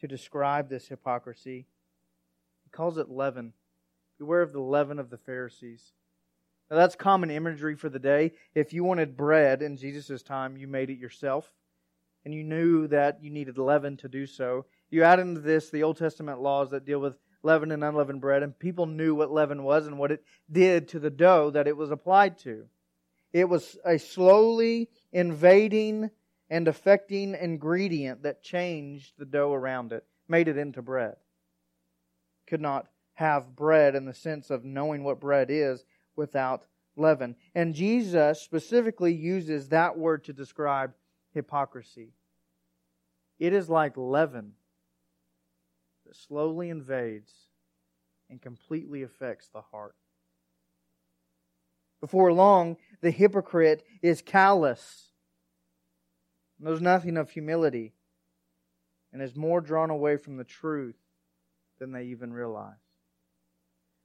to 0.00 0.08
describe 0.08 0.68
this 0.68 0.88
hypocrisy. 0.88 1.66
He 2.64 2.70
calls 2.70 2.98
it 2.98 3.10
leaven. 3.10 3.52
Beware 4.18 4.42
of 4.42 4.52
the 4.52 4.60
leaven 4.60 4.98
of 4.98 5.10
the 5.10 5.18
Pharisees. 5.18 5.92
Now, 6.70 6.76
that's 6.76 6.94
common 6.94 7.30
imagery 7.30 7.74
for 7.74 7.88
the 7.88 7.98
day. 7.98 8.32
If 8.54 8.72
you 8.72 8.84
wanted 8.84 9.16
bread 9.16 9.62
in 9.62 9.76
Jesus' 9.76 10.22
time, 10.22 10.56
you 10.56 10.68
made 10.68 10.90
it 10.90 10.98
yourself, 10.98 11.52
and 12.24 12.32
you 12.32 12.44
knew 12.44 12.86
that 12.88 13.22
you 13.22 13.30
needed 13.30 13.58
leaven 13.58 13.96
to 13.98 14.08
do 14.08 14.26
so. 14.26 14.66
You 14.90 15.02
add 15.02 15.18
into 15.18 15.40
this 15.40 15.70
the 15.70 15.82
Old 15.82 15.96
Testament 15.96 16.40
laws 16.40 16.70
that 16.70 16.84
deal 16.84 17.00
with 17.00 17.16
leavened 17.42 17.72
and 17.72 17.82
unleavened 17.82 18.20
bread, 18.20 18.42
and 18.42 18.58
people 18.58 18.86
knew 18.86 19.14
what 19.14 19.30
leaven 19.30 19.62
was 19.62 19.86
and 19.86 19.98
what 19.98 20.12
it 20.12 20.22
did 20.50 20.88
to 20.88 20.98
the 20.98 21.10
dough 21.10 21.50
that 21.50 21.66
it 21.66 21.76
was 21.76 21.90
applied 21.90 22.38
to. 22.38 22.66
It 23.32 23.48
was 23.48 23.78
a 23.84 23.98
slowly 23.98 24.88
invading 25.12 26.10
and 26.48 26.66
affecting 26.66 27.34
ingredient 27.34 28.24
that 28.24 28.42
changed 28.42 29.14
the 29.16 29.24
dough 29.24 29.52
around 29.52 29.92
it, 29.92 30.04
made 30.28 30.48
it 30.48 30.58
into 30.58 30.82
bread. 30.82 31.16
Could 32.46 32.60
not 32.60 32.88
have 33.14 33.54
bread 33.54 33.94
in 33.94 34.04
the 34.04 34.14
sense 34.14 34.50
of 34.50 34.64
knowing 34.64 35.04
what 35.04 35.20
bread 35.20 35.48
is 35.50 35.84
without 36.16 36.64
leaven. 36.96 37.36
And 37.54 37.74
Jesus 37.74 38.40
specifically 38.40 39.14
uses 39.14 39.68
that 39.68 39.96
word 39.96 40.24
to 40.24 40.32
describe 40.32 40.92
hypocrisy. 41.32 42.12
It 43.38 43.52
is 43.52 43.70
like 43.70 43.96
leaven 43.96 44.52
that 46.10 46.16
slowly 46.16 46.70
invades 46.70 47.32
and 48.28 48.42
completely 48.42 49.04
affects 49.04 49.48
the 49.48 49.60
heart. 49.60 49.94
Before 52.00 52.32
long, 52.32 52.78
the 53.00 53.12
hypocrite 53.12 53.84
is 54.02 54.20
callous, 54.20 55.12
knows 56.58 56.80
nothing 56.80 57.16
of 57.16 57.30
humility, 57.30 57.92
and 59.12 59.22
is 59.22 59.36
more 59.36 59.60
drawn 59.60 59.90
away 59.90 60.16
from 60.16 60.36
the 60.36 60.42
truth 60.42 60.98
than 61.78 61.92
they 61.92 62.06
even 62.06 62.32
realize. 62.32 62.74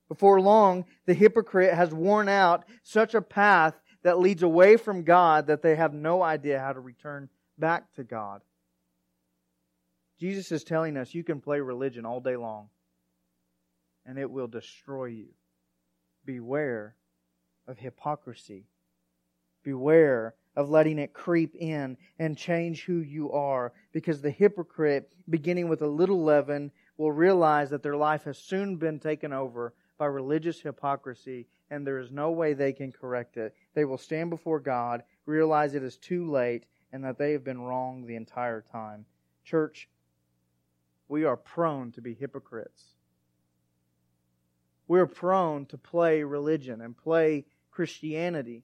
Before 0.07 0.39
long, 0.39 0.85
the 1.07 1.15
hypocrite 1.15 1.73
has 1.73 1.91
worn 1.91 2.29
out 2.29 2.65
such 2.83 3.15
a 3.15 3.21
path 3.21 3.73
that 4.03 4.19
leads 4.19 4.43
away 4.43 4.77
from 4.77 5.01
God 5.01 5.47
that 5.47 5.63
they 5.63 5.75
have 5.75 5.95
no 5.95 6.21
idea 6.21 6.59
how 6.59 6.73
to 6.73 6.79
return 6.79 7.29
back 7.57 7.91
to 7.95 8.03
God. 8.03 8.41
Jesus 10.19 10.51
is 10.51 10.63
telling 10.63 10.97
us 10.97 11.13
you 11.13 11.23
can 11.23 11.41
play 11.41 11.59
religion 11.59 12.05
all 12.05 12.19
day 12.19 12.35
long 12.35 12.69
and 14.05 14.17
it 14.17 14.29
will 14.29 14.47
destroy 14.47 15.05
you. 15.05 15.27
Beware 16.25 16.95
of 17.67 17.77
hypocrisy. 17.77 18.65
Beware 19.63 20.35
of 20.55 20.69
letting 20.69 20.99
it 20.99 21.13
creep 21.13 21.55
in 21.55 21.97
and 22.19 22.37
change 22.37 22.83
who 22.83 22.99
you 22.99 23.31
are 23.31 23.73
because 23.91 24.21
the 24.21 24.31
hypocrite, 24.31 25.11
beginning 25.29 25.67
with 25.67 25.81
a 25.81 25.87
little 25.87 26.23
leaven, 26.23 26.71
will 26.97 27.11
realize 27.11 27.69
that 27.71 27.83
their 27.83 27.97
life 27.97 28.23
has 28.23 28.37
soon 28.37 28.77
been 28.77 28.99
taken 28.99 29.33
over 29.33 29.73
by 29.97 30.05
religious 30.05 30.61
hypocrisy, 30.61 31.47
and 31.69 31.85
there 31.85 31.99
is 31.99 32.11
no 32.11 32.31
way 32.31 32.53
they 32.53 32.73
can 32.73 32.91
correct 32.91 33.37
it. 33.37 33.55
They 33.73 33.85
will 33.85 33.97
stand 33.97 34.29
before 34.29 34.59
God, 34.59 35.03
realize 35.25 35.73
it 35.73 35.83
is 35.83 35.97
too 35.97 36.29
late, 36.29 36.65
and 36.91 37.03
that 37.03 37.17
they 37.17 37.31
have 37.31 37.43
been 37.43 37.61
wrong 37.61 38.05
the 38.05 38.15
entire 38.15 38.61
time. 38.61 39.05
Church, 39.43 39.89
we 41.07 41.23
are 41.25 41.37
prone 41.37 41.91
to 41.93 42.01
be 42.01 42.13
hypocrites. 42.13 42.83
We're 44.87 45.07
prone 45.07 45.65
to 45.67 45.77
play 45.77 46.23
religion 46.23 46.81
and 46.81 46.95
play 46.95 47.45
Christianity. 47.71 48.63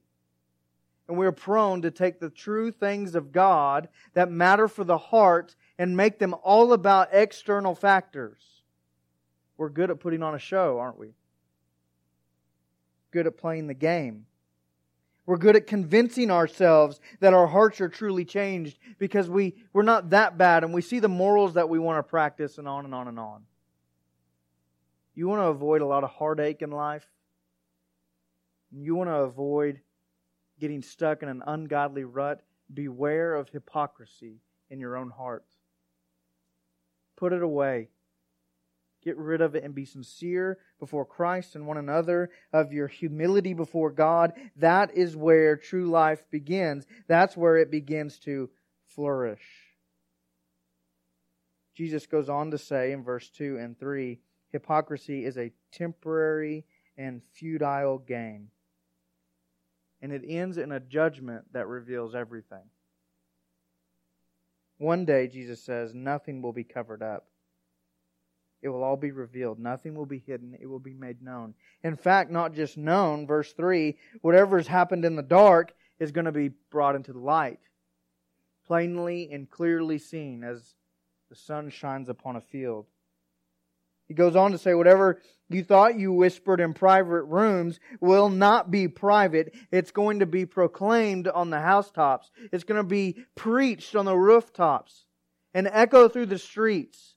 And 1.08 1.18
we're 1.18 1.32
prone 1.32 1.82
to 1.82 1.90
take 1.90 2.20
the 2.20 2.30
true 2.30 2.70
things 2.70 3.14
of 3.14 3.32
God 3.32 3.88
that 4.14 4.30
matter 4.30 4.68
for 4.68 4.84
the 4.84 4.98
heart 4.98 5.56
and 5.78 5.96
make 5.96 6.18
them 6.18 6.34
all 6.42 6.72
about 6.72 7.08
external 7.12 7.74
factors. 7.74 8.62
We're 9.56 9.68
good 9.68 9.90
at 9.90 10.00
putting 10.00 10.22
on 10.22 10.34
a 10.34 10.38
show, 10.38 10.78
aren't 10.78 10.98
we? 10.98 11.14
good 13.12 13.26
at 13.26 13.36
playing 13.36 13.68
the 13.68 13.74
game. 13.74 14.26
We're 15.24 15.36
good 15.36 15.54
at 15.54 15.66
convincing 15.66 16.30
ourselves 16.30 17.00
that 17.20 17.32
our 17.32 17.46
hearts 17.46 17.80
are 17.80 17.88
truly 17.88 18.24
changed 18.24 18.78
because 18.98 19.30
we, 19.30 19.54
we're 19.72 19.82
not 19.82 20.10
that 20.10 20.36
bad 20.36 20.64
and 20.64 20.74
we 20.74 20.82
see 20.82 20.98
the 20.98 21.08
morals 21.08 21.54
that 21.54 21.68
we 21.68 21.78
want 21.78 21.98
to 21.98 22.10
practice 22.10 22.58
and 22.58 22.66
on 22.66 22.84
and 22.84 22.94
on 22.94 23.06
and 23.06 23.20
on. 23.20 23.44
You 25.14 25.28
want 25.28 25.40
to 25.40 25.46
avoid 25.46 25.80
a 25.80 25.86
lot 25.86 26.04
of 26.04 26.10
heartache 26.10 26.62
in 26.62 26.70
life? 26.70 27.06
You 28.72 28.96
want 28.96 29.10
to 29.10 29.16
avoid 29.16 29.80
getting 30.58 30.82
stuck 30.82 31.22
in 31.22 31.28
an 31.28 31.42
ungodly 31.46 32.04
rut? 32.04 32.42
Beware 32.72 33.34
of 33.34 33.50
hypocrisy 33.50 34.40
in 34.70 34.80
your 34.80 34.96
own 34.96 35.10
heart. 35.10 35.44
Put 37.16 37.32
it 37.32 37.42
away. 37.42 37.90
Get 39.04 39.16
rid 39.18 39.40
of 39.40 39.54
it 39.54 39.62
and 39.62 39.74
be 39.74 39.84
sincere 39.84 40.58
before 40.82 41.06
Christ 41.06 41.54
and 41.54 41.64
one 41.64 41.78
another, 41.78 42.28
of 42.52 42.72
your 42.72 42.88
humility 42.88 43.54
before 43.54 43.92
God. 43.92 44.32
That 44.56 44.96
is 44.96 45.14
where 45.14 45.56
true 45.56 45.88
life 45.88 46.24
begins. 46.28 46.88
That's 47.06 47.36
where 47.36 47.56
it 47.56 47.70
begins 47.70 48.18
to 48.24 48.50
flourish. 48.88 49.44
Jesus 51.76 52.06
goes 52.06 52.28
on 52.28 52.50
to 52.50 52.58
say 52.58 52.90
in 52.90 53.04
verse 53.04 53.30
2 53.30 53.58
and 53.58 53.78
3 53.78 54.18
hypocrisy 54.50 55.24
is 55.24 55.38
a 55.38 55.52
temporary 55.70 56.64
and 56.98 57.22
futile 57.32 57.98
gain. 57.98 58.48
And 60.00 60.12
it 60.12 60.22
ends 60.26 60.58
in 60.58 60.72
a 60.72 60.80
judgment 60.80 61.44
that 61.52 61.68
reveals 61.68 62.16
everything. 62.16 62.64
One 64.78 65.04
day, 65.04 65.28
Jesus 65.28 65.62
says, 65.62 65.94
nothing 65.94 66.42
will 66.42 66.52
be 66.52 66.64
covered 66.64 67.04
up. 67.04 67.28
It 68.62 68.68
will 68.68 68.84
all 68.84 68.96
be 68.96 69.10
revealed. 69.10 69.58
Nothing 69.58 69.94
will 69.94 70.06
be 70.06 70.22
hidden. 70.24 70.56
It 70.60 70.66
will 70.66 70.78
be 70.78 70.94
made 70.94 71.20
known. 71.20 71.54
In 71.82 71.96
fact, 71.96 72.30
not 72.30 72.54
just 72.54 72.76
known, 72.78 73.26
verse 73.26 73.52
3, 73.52 73.96
whatever 74.20 74.56
has 74.56 74.68
happened 74.68 75.04
in 75.04 75.16
the 75.16 75.22
dark 75.22 75.74
is 75.98 76.12
going 76.12 76.26
to 76.26 76.32
be 76.32 76.50
brought 76.70 76.94
into 76.94 77.12
the 77.12 77.18
light, 77.18 77.58
plainly 78.66 79.30
and 79.32 79.50
clearly 79.50 79.98
seen 79.98 80.44
as 80.44 80.74
the 81.28 81.34
sun 81.34 81.70
shines 81.70 82.08
upon 82.08 82.36
a 82.36 82.40
field. 82.40 82.86
He 84.06 84.14
goes 84.14 84.36
on 84.36 84.52
to 84.52 84.58
say, 84.58 84.74
whatever 84.74 85.20
you 85.48 85.64
thought 85.64 85.98
you 85.98 86.12
whispered 86.12 86.60
in 86.60 86.74
private 86.74 87.24
rooms 87.24 87.80
will 88.00 88.28
not 88.28 88.70
be 88.70 88.86
private. 88.86 89.54
It's 89.70 89.90
going 89.90 90.20
to 90.20 90.26
be 90.26 90.44
proclaimed 90.46 91.28
on 91.28 91.50
the 91.50 91.60
housetops. 91.60 92.30
It's 92.52 92.64
going 92.64 92.78
to 92.80 92.88
be 92.88 93.24
preached 93.34 93.96
on 93.96 94.04
the 94.04 94.16
rooftops. 94.16 95.06
and 95.54 95.68
echo 95.70 96.08
through 96.08 96.26
the 96.26 96.38
streets. 96.38 97.11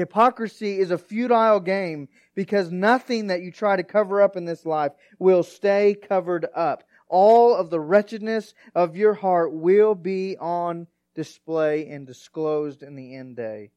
Hypocrisy 0.00 0.78
is 0.78 0.90
a 0.90 0.96
futile 0.96 1.60
game 1.60 2.08
because 2.34 2.72
nothing 2.72 3.26
that 3.26 3.42
you 3.42 3.52
try 3.52 3.76
to 3.76 3.82
cover 3.82 4.22
up 4.22 4.34
in 4.34 4.46
this 4.46 4.64
life 4.64 4.92
will 5.18 5.42
stay 5.42 5.94
covered 5.94 6.46
up. 6.54 6.84
All 7.06 7.54
of 7.54 7.68
the 7.68 7.80
wretchedness 7.80 8.54
of 8.74 8.96
your 8.96 9.12
heart 9.12 9.52
will 9.52 9.94
be 9.94 10.38
on 10.38 10.86
display 11.14 11.88
and 11.88 12.06
disclosed 12.06 12.82
in 12.82 12.96
the 12.96 13.14
end 13.14 13.36
day. 13.36 13.72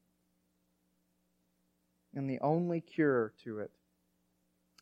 And 2.14 2.30
the 2.30 2.40
only 2.40 2.80
cure 2.80 3.34
to 3.44 3.58
it 3.58 3.72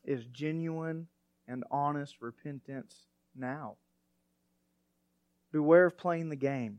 is 0.04 0.24
genuine 0.26 1.08
and 1.48 1.64
honest 1.72 2.22
repentance 2.22 2.94
now. 3.34 3.78
Beware 5.50 5.86
of 5.86 5.98
playing 5.98 6.28
the 6.28 6.36
game. 6.36 6.78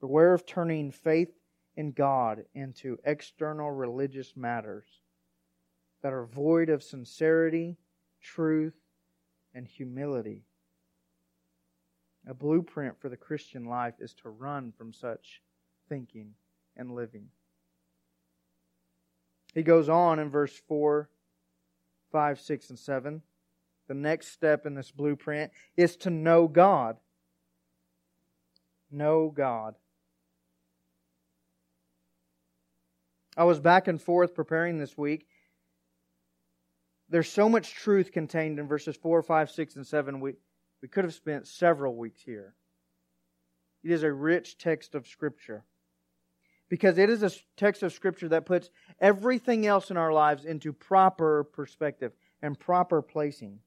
Beware 0.00 0.34
of 0.34 0.46
turning 0.46 0.92
faith 0.92 1.32
in 1.76 1.92
God 1.92 2.44
into 2.54 2.98
external 3.04 3.70
religious 3.70 4.36
matters 4.36 4.86
that 6.02 6.12
are 6.12 6.26
void 6.26 6.68
of 6.68 6.82
sincerity, 6.82 7.76
truth, 8.20 8.74
and 9.54 9.66
humility. 9.66 10.42
A 12.26 12.34
blueprint 12.34 13.00
for 13.00 13.08
the 13.08 13.16
Christian 13.16 13.64
life 13.64 13.94
is 14.00 14.14
to 14.14 14.28
run 14.28 14.72
from 14.76 14.92
such 14.92 15.40
thinking 15.88 16.34
and 16.76 16.94
living. 16.94 17.28
He 19.54 19.62
goes 19.62 19.88
on 19.88 20.18
in 20.18 20.30
verse 20.30 20.56
4, 20.68 21.08
5, 22.10 22.40
6, 22.40 22.70
and 22.70 22.78
7. 22.78 23.22
The 23.88 23.94
next 23.94 24.28
step 24.28 24.66
in 24.66 24.74
this 24.74 24.90
blueprint 24.90 25.52
is 25.76 25.96
to 25.98 26.10
know 26.10 26.48
God. 26.48 26.96
Know 28.90 29.32
God. 29.34 29.74
I 33.36 33.44
was 33.44 33.60
back 33.60 33.88
and 33.88 34.00
forth 34.00 34.34
preparing 34.34 34.78
this 34.78 34.96
week. 34.96 35.26
There's 37.08 37.30
so 37.30 37.48
much 37.48 37.74
truth 37.74 38.12
contained 38.12 38.58
in 38.58 38.66
verses 38.66 38.96
4, 38.96 39.22
5, 39.22 39.50
6, 39.50 39.76
and 39.76 39.86
7. 39.86 40.20
We, 40.20 40.34
we 40.80 40.88
could 40.88 41.04
have 41.04 41.14
spent 41.14 41.46
several 41.46 41.94
weeks 41.94 42.22
here. 42.22 42.54
It 43.82 43.90
is 43.90 44.02
a 44.02 44.12
rich 44.12 44.58
text 44.58 44.94
of 44.94 45.06
Scripture 45.06 45.64
because 46.68 46.96
it 46.98 47.10
is 47.10 47.22
a 47.22 47.30
text 47.56 47.82
of 47.82 47.92
Scripture 47.92 48.28
that 48.30 48.46
puts 48.46 48.70
everything 49.00 49.66
else 49.66 49.90
in 49.90 49.96
our 49.96 50.12
lives 50.12 50.44
into 50.44 50.72
proper 50.72 51.44
perspective 51.44 52.12
and 52.40 52.58
proper 52.58 53.02
placing. 53.02 53.58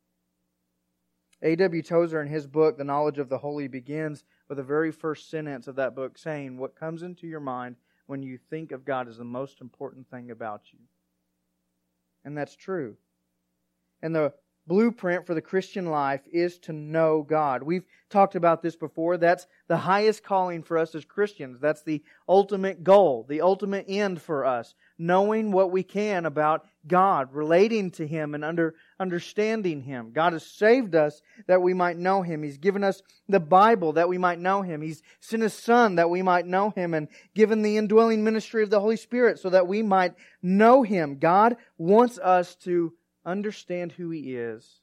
A.W. 1.41 1.83
Tozer, 1.83 2.21
in 2.21 2.27
his 2.27 2.47
book, 2.47 2.77
The 2.77 2.83
Knowledge 2.83 3.19
of 3.19 3.29
the 3.29 3.37
Holy, 3.37 3.67
begins 3.67 4.23
with 4.47 4.57
the 4.57 4.63
very 4.63 4.91
first 4.91 5.29
sentence 5.29 5.67
of 5.67 5.75
that 5.75 5.95
book 5.95 6.17
saying, 6.17 6.57
What 6.57 6.75
comes 6.75 7.03
into 7.03 7.27
your 7.27 7.41
mind 7.41 7.75
when 8.07 8.23
you 8.23 8.37
think 8.49 8.71
of 8.71 8.85
God 8.85 9.07
as 9.07 9.17
the 9.17 9.23
most 9.23 9.61
important 9.61 10.09
thing 10.09 10.31
about 10.31 10.61
you. 10.71 10.79
And 12.23 12.37
that's 12.37 12.55
true. 12.55 12.95
And 14.01 14.15
the 14.15 14.33
blueprint 14.67 15.25
for 15.25 15.33
the 15.33 15.41
Christian 15.41 15.85
life 15.87 16.21
is 16.31 16.57
to 16.59 16.73
know 16.73 17.21
God. 17.21 17.63
We've 17.63 17.85
talked 18.09 18.35
about 18.35 18.61
this 18.61 18.75
before. 18.75 19.17
That's 19.17 19.47
the 19.67 19.77
highest 19.77 20.23
calling 20.23 20.63
for 20.63 20.77
us 20.77 20.95
as 20.95 21.05
Christians. 21.05 21.59
That's 21.59 21.83
the 21.83 22.03
ultimate 22.27 22.83
goal, 22.83 23.25
the 23.29 23.41
ultimate 23.41 23.85
end 23.87 24.21
for 24.21 24.45
us. 24.45 24.73
Knowing 24.97 25.51
what 25.51 25.71
we 25.71 25.83
can 25.83 26.25
about 26.25 26.65
God, 26.87 27.33
relating 27.33 27.91
to 27.91 28.07
Him 28.07 28.33
and 28.33 28.45
under, 28.45 28.75
understanding 28.99 29.81
Him. 29.81 30.11
God 30.13 30.33
has 30.33 30.45
saved 30.45 30.95
us 30.95 31.21
that 31.47 31.61
we 31.61 31.73
might 31.73 31.97
know 31.97 32.21
Him. 32.21 32.43
He's 32.43 32.57
given 32.57 32.83
us 32.83 33.01
the 33.27 33.39
Bible 33.39 33.93
that 33.93 34.07
we 34.07 34.17
might 34.17 34.39
know 34.39 34.61
Him. 34.61 34.81
He's 34.81 35.01
sent 35.19 35.43
His 35.43 35.53
Son 35.53 35.95
that 35.95 36.09
we 36.09 36.21
might 36.21 36.45
know 36.45 36.69
Him 36.69 36.93
and 36.93 37.09
given 37.33 37.61
the 37.61 37.77
indwelling 37.77 38.23
ministry 38.23 38.63
of 38.63 38.69
the 38.69 38.79
Holy 38.79 38.95
Spirit 38.97 39.39
so 39.39 39.49
that 39.49 39.67
we 39.67 39.81
might 39.81 40.13
know 40.41 40.83
Him. 40.83 41.17
God 41.17 41.57
wants 41.77 42.17
us 42.19 42.55
to 42.57 42.93
understand 43.25 43.91
who 43.91 44.11
He 44.11 44.35
is, 44.35 44.79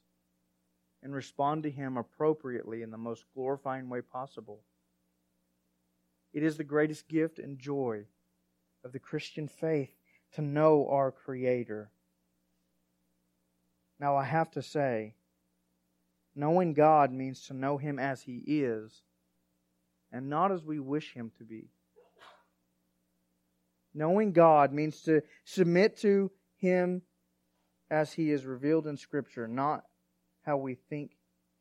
and 1.01 1.15
respond 1.15 1.63
to 1.63 1.71
Him 1.71 1.97
appropriately 1.97 2.81
in 2.81 2.91
the 2.91 2.97
most 2.97 3.25
glorifying 3.33 3.89
way 3.89 4.01
possible. 4.01 4.61
It 6.33 6.43
is 6.43 6.57
the 6.57 6.63
greatest 6.63 7.07
gift 7.07 7.39
and 7.39 7.57
joy 7.57 8.03
of 8.83 8.91
the 8.91 8.99
Christian 8.99 9.47
faith 9.47 9.89
to 10.33 10.41
know 10.41 10.87
our 10.89 11.11
Creator. 11.11 11.89
Now, 13.99 14.15
I 14.15 14.25
have 14.25 14.51
to 14.51 14.61
say, 14.61 15.15
knowing 16.35 16.73
God 16.73 17.11
means 17.11 17.47
to 17.47 17.53
know 17.53 17.77
Him 17.77 17.99
as 17.99 18.21
He 18.21 18.41
is 18.45 19.01
and 20.11 20.29
not 20.29 20.51
as 20.51 20.63
we 20.63 20.79
wish 20.79 21.13
Him 21.13 21.31
to 21.37 21.43
be. 21.43 21.69
Knowing 23.93 24.31
God 24.31 24.73
means 24.73 25.01
to 25.03 25.21
submit 25.45 25.97
to 25.97 26.31
Him 26.57 27.03
as 27.93 28.11
he 28.13 28.31
is 28.31 28.43
revealed 28.43 28.87
in 28.87 28.97
Scripture, 28.97 29.47
not 29.47 29.83
how 30.41 30.57
we 30.57 30.73
think 30.73 31.11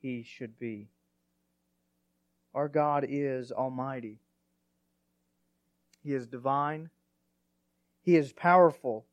he 0.00 0.22
should 0.22 0.58
be. 0.58 0.88
Our 2.54 2.68
God 2.68 3.04
is 3.06 3.52
almighty. 3.52 4.18
He 6.02 6.14
is 6.14 6.26
divine. 6.26 6.88
He 8.02 8.16
is 8.16 8.32
powerful. 8.32 9.06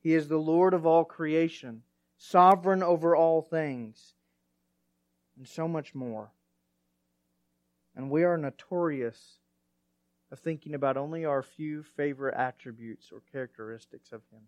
He 0.00 0.12
is 0.12 0.28
the 0.28 0.38
Lord 0.38 0.74
of 0.74 0.84
all 0.84 1.04
creation, 1.04 1.82
sovereign 2.16 2.82
over 2.82 3.14
all 3.14 3.40
things, 3.40 4.14
and 5.36 5.46
so 5.46 5.68
much 5.68 5.94
more. 5.94 6.32
And 7.94 8.10
we 8.10 8.24
are 8.24 8.36
notorious 8.36 9.38
of 10.30 10.40
thinking 10.40 10.74
about 10.74 10.96
only 10.96 11.24
our 11.24 11.42
few 11.42 11.82
favorite 11.82 12.34
attributes 12.36 13.10
or 13.12 13.22
characteristics 13.32 14.12
of 14.12 14.22
Him. 14.32 14.42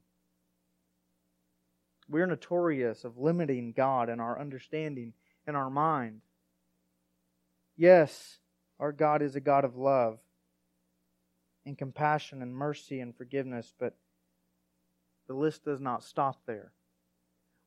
We're 2.08 2.26
notorious 2.26 3.04
of 3.04 3.18
limiting 3.18 3.72
God 3.72 4.08
in 4.08 4.18
our 4.18 4.38
understanding 4.38 5.12
and 5.46 5.56
our 5.56 5.70
mind. 5.70 6.22
Yes, 7.76 8.38
our 8.80 8.92
God 8.92 9.22
is 9.22 9.36
a 9.36 9.40
God 9.40 9.64
of 9.64 9.76
love 9.76 10.18
and 11.66 11.76
compassion 11.76 12.42
and 12.42 12.54
mercy 12.54 13.00
and 13.00 13.16
forgiveness, 13.16 13.72
but 13.78 13.96
the 15.28 15.34
list 15.34 15.64
does 15.64 15.80
not 15.80 16.02
stop 16.02 16.40
there. 16.46 16.72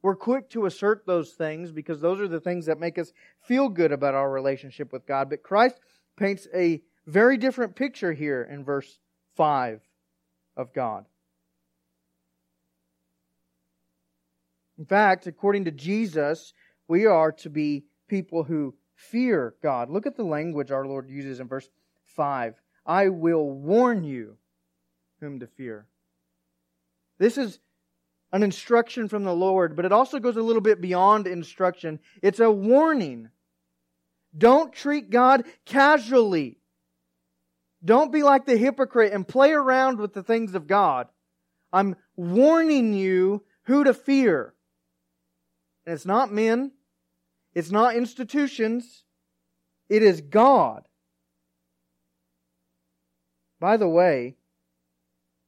We're 0.01 0.15
quick 0.15 0.49
to 0.49 0.65
assert 0.65 1.05
those 1.05 1.31
things 1.31 1.71
because 1.71 2.01
those 2.01 2.19
are 2.19 2.27
the 2.27 2.41
things 2.41 2.65
that 2.65 2.79
make 2.79 2.97
us 2.97 3.13
feel 3.39 3.69
good 3.69 3.93
about 3.93 4.15
our 4.15 4.29
relationship 4.29 4.91
with 4.91 5.05
God. 5.05 5.29
But 5.29 5.43
Christ 5.43 5.79
paints 6.17 6.47
a 6.53 6.81
very 7.07 7.37
different 7.37 7.75
picture 7.75 8.11
here 8.11 8.47
in 8.49 8.65
verse 8.65 8.99
5 9.35 9.81
of 10.57 10.73
God. 10.73 11.05
In 14.77 14.85
fact, 14.85 15.27
according 15.27 15.65
to 15.65 15.71
Jesus, 15.71 16.53
we 16.87 17.05
are 17.05 17.31
to 17.31 17.49
be 17.49 17.85
people 18.09 18.43
who 18.43 18.75
fear 18.95 19.55
God. 19.61 19.89
Look 19.89 20.05
at 20.05 20.17
the 20.17 20.23
language 20.23 20.71
our 20.71 20.85
Lord 20.85 21.09
uses 21.09 21.39
in 21.39 21.47
verse 21.47 21.69
5. 22.03 22.55
I 22.85 23.09
will 23.09 23.49
warn 23.49 24.03
you 24.03 24.37
whom 25.19 25.39
to 25.39 25.47
fear. 25.47 25.85
This 27.17 27.37
is 27.37 27.59
an 28.31 28.43
instruction 28.43 29.07
from 29.07 29.23
the 29.23 29.35
Lord, 29.35 29.75
but 29.75 29.85
it 29.85 29.91
also 29.91 30.19
goes 30.19 30.35
a 30.35 30.41
little 30.41 30.61
bit 30.61 30.81
beyond 30.81 31.27
instruction. 31.27 31.99
It's 32.21 32.39
a 32.39 32.51
warning. 32.51 33.29
Don't 34.37 34.73
treat 34.73 35.09
God 35.09 35.45
casually. 35.65 36.57
Don't 37.85 38.11
be 38.11 38.23
like 38.23 38.45
the 38.45 38.57
hypocrite 38.57 39.13
and 39.13 39.27
play 39.27 39.51
around 39.51 39.99
with 39.99 40.13
the 40.13 40.23
things 40.23 40.55
of 40.55 40.67
God. 40.67 41.07
I'm 41.71 41.95
warning 42.15 42.93
you 42.93 43.43
who 43.63 43.83
to 43.83 43.93
fear. 43.93 44.53
And 45.85 45.93
it's 45.93 46.05
not 46.05 46.31
men, 46.31 46.71
it's 47.53 47.71
not 47.71 47.95
institutions, 47.95 49.03
it 49.89 50.01
is 50.01 50.21
God. 50.21 50.83
By 53.63 53.77
the 53.77 53.87
way, 53.87 54.35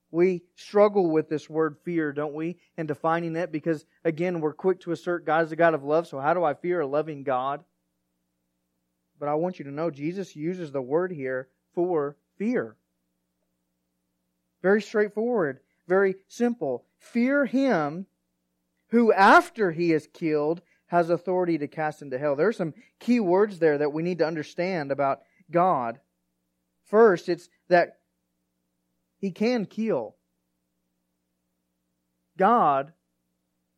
we 0.09 0.43
struggle 0.55 1.11
with 1.11 1.27
this 1.27 1.49
word 1.49 1.75
fear, 1.83 2.13
don't 2.13 2.33
we, 2.33 2.55
in 2.77 2.85
defining 2.85 3.35
it 3.35 3.51
because, 3.51 3.85
again, 4.05 4.39
we're 4.39 4.53
quick 4.53 4.79
to 4.79 4.93
assert 4.93 5.25
God 5.25 5.43
is 5.43 5.51
a 5.51 5.57
God 5.57 5.73
of 5.73 5.83
love, 5.83 6.07
so 6.07 6.21
how 6.21 6.33
do 6.33 6.41
I 6.41 6.53
fear 6.53 6.79
a 6.79 6.87
loving 6.87 7.23
God? 7.23 7.65
But 9.19 9.27
I 9.27 9.33
want 9.33 9.59
you 9.59 9.65
to 9.65 9.71
know 9.71 9.91
Jesus 9.91 10.33
uses 10.33 10.71
the 10.71 10.81
word 10.81 11.11
here 11.11 11.49
for 11.73 12.15
fear. 12.37 12.77
Very 14.61 14.81
straightforward, 14.81 15.59
very 15.85 16.15
simple. 16.29 16.85
Fear 16.99 17.47
Him 17.47 18.05
who 18.91 19.11
after 19.11 19.73
he 19.73 19.91
is 19.91 20.07
killed 20.13 20.61
has 20.87 21.09
authority 21.09 21.57
to 21.57 21.67
cast 21.67 22.01
into 22.01 22.17
hell. 22.17 22.37
There 22.37 22.47
are 22.47 22.53
some 22.53 22.75
key 22.97 23.19
words 23.19 23.59
there 23.59 23.79
that 23.79 23.91
we 23.91 24.03
need 24.03 24.19
to 24.19 24.25
understand 24.25 24.93
about 24.93 25.19
God. 25.51 25.99
First, 26.85 27.27
it's 27.27 27.49
that 27.67 27.97
he 29.25 29.31
can 29.31 29.65
kill. 29.65 30.15
God 32.37 32.93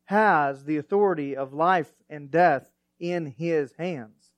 has 0.04 0.64
the 0.64 0.76
authority 0.76 1.34
of 1.34 1.54
life 1.54 1.90
and 2.10 2.30
death 2.30 2.68
in 3.00 3.24
his 3.24 3.72
hands. 3.78 4.34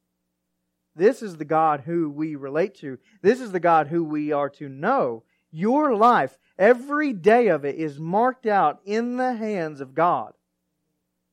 This 0.95 1.21
is 1.21 1.37
the 1.37 1.45
God 1.45 1.81
who 1.81 2.09
we 2.09 2.37
relate 2.37 2.77
to. 2.77 2.99
This 3.23 3.41
is 3.41 3.51
the 3.51 3.59
God 3.59 3.89
who 3.89 4.05
we 4.05 4.31
are 4.31 4.51
to 4.51 4.69
know. 4.69 5.25
Your 5.51 5.97
life, 5.97 6.39
every 6.57 7.13
day 7.13 7.49
of 7.49 7.65
it, 7.65 7.75
is 7.75 7.99
marked 7.99 8.47
out 8.47 8.81
in 8.85 9.17
the 9.17 9.35
hands 9.35 9.81
of 9.81 9.97
God. 9.97 10.35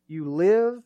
You 0.07 0.27
live 0.33 0.81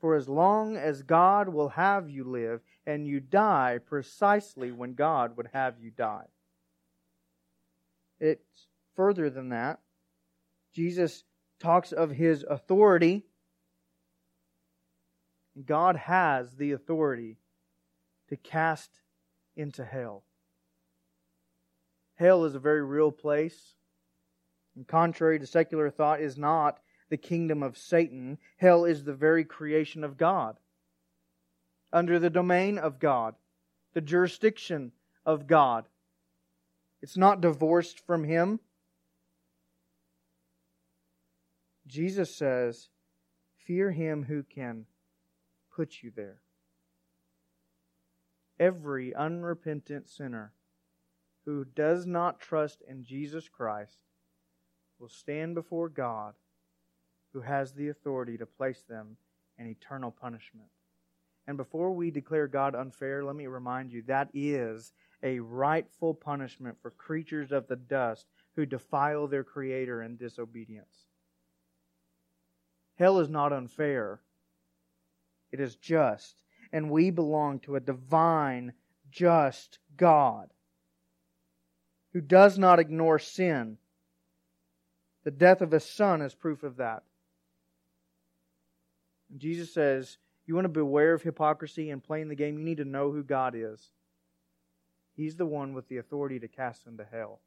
for 0.00 0.14
as 0.14 0.28
long 0.28 0.76
as 0.76 1.02
God 1.02 1.48
will 1.48 1.70
have 1.70 2.08
you 2.08 2.22
live, 2.22 2.60
and 2.86 3.08
you 3.08 3.18
die 3.18 3.80
precisely 3.84 4.70
when 4.70 4.94
God 4.94 5.36
would 5.36 5.48
have 5.52 5.80
you 5.80 5.90
die. 5.90 6.26
It's 8.20 8.66
further 8.94 9.30
than 9.30 9.48
that. 9.48 9.80
Jesus 10.74 11.24
talks 11.58 11.92
of 11.92 12.10
his 12.10 12.44
authority. 12.48 13.24
God 15.64 15.96
has 15.96 16.54
the 16.54 16.72
authority 16.72 17.38
to 18.28 18.36
cast 18.36 18.90
into 19.56 19.84
hell. 19.84 20.22
Hell 22.14 22.44
is 22.44 22.54
a 22.54 22.60
very 22.60 22.84
real 22.84 23.10
place. 23.10 23.74
And 24.76 24.86
contrary 24.86 25.38
to 25.38 25.46
secular 25.46 25.90
thought, 25.90 26.20
is 26.20 26.38
not 26.38 26.78
the 27.08 27.16
kingdom 27.16 27.62
of 27.62 27.76
Satan. 27.76 28.38
Hell 28.56 28.84
is 28.84 29.04
the 29.04 29.14
very 29.14 29.44
creation 29.44 30.04
of 30.04 30.16
God. 30.16 30.56
Under 31.92 32.18
the 32.18 32.30
domain 32.30 32.78
of 32.78 33.00
God, 33.00 33.34
the 33.94 34.00
jurisdiction 34.00 34.92
of 35.26 35.46
God. 35.46 35.86
It's 37.02 37.16
not 37.16 37.40
divorced 37.40 38.00
from 38.06 38.24
Him. 38.24 38.60
Jesus 41.86 42.34
says, 42.34 42.88
Fear 43.56 43.92
Him 43.92 44.24
who 44.24 44.42
can 44.42 44.86
put 45.74 46.02
you 46.02 46.12
there. 46.14 46.40
Every 48.58 49.14
unrepentant 49.14 50.08
sinner 50.08 50.52
who 51.44 51.64
does 51.64 52.06
not 52.06 52.40
trust 52.40 52.82
in 52.86 53.02
Jesus 53.02 53.48
Christ 53.48 54.02
will 54.98 55.08
stand 55.08 55.54
before 55.54 55.88
God, 55.88 56.34
who 57.32 57.40
has 57.40 57.72
the 57.72 57.88
authority 57.88 58.36
to 58.36 58.44
place 58.44 58.82
them 58.88 59.16
in 59.58 59.66
eternal 59.66 60.10
punishment. 60.10 60.68
And 61.46 61.56
before 61.56 61.92
we 61.92 62.10
declare 62.10 62.46
God 62.46 62.74
unfair, 62.74 63.24
let 63.24 63.34
me 63.34 63.46
remind 63.46 63.92
you 63.92 64.02
that 64.06 64.28
is 64.34 64.92
a 65.22 65.40
rightful 65.40 66.14
punishment 66.14 66.76
for 66.80 66.90
creatures 66.90 67.52
of 67.52 67.66
the 67.66 67.76
dust 67.76 68.26
who 68.56 68.66
defile 68.66 69.26
their 69.26 69.44
Creator 69.44 70.02
in 70.02 70.16
disobedience. 70.16 71.06
Hell 72.96 73.18
is 73.20 73.30
not 73.30 73.52
unfair, 73.52 74.20
it 75.52 75.60
is 75.60 75.76
just. 75.76 76.36
And 76.72 76.90
we 76.90 77.10
belong 77.10 77.58
to 77.60 77.74
a 77.74 77.80
divine, 77.80 78.72
just 79.10 79.80
God 79.96 80.50
who 82.12 82.20
does 82.20 82.58
not 82.58 82.78
ignore 82.78 83.18
sin. 83.18 83.78
The 85.24 85.30
death 85.30 85.60
of 85.60 85.70
his 85.70 85.84
son 85.84 86.22
is 86.22 86.34
proof 86.34 86.62
of 86.62 86.76
that. 86.76 87.02
Jesus 89.36 89.72
says, 89.72 90.18
You 90.46 90.54
want 90.54 90.64
to 90.64 90.70
beware 90.70 91.14
of 91.14 91.22
hypocrisy 91.22 91.90
and 91.90 92.02
playing 92.02 92.28
the 92.28 92.34
game? 92.34 92.58
You 92.58 92.64
need 92.64 92.78
to 92.78 92.84
know 92.84 93.12
who 93.12 93.22
God 93.22 93.54
is. 93.56 93.90
He's 95.16 95.36
the 95.36 95.46
one 95.46 95.74
with 95.74 95.88
the 95.88 95.98
authority 95.98 96.38
to 96.40 96.48
cast 96.48 96.86
into 96.86 97.04
hell. 97.04 97.40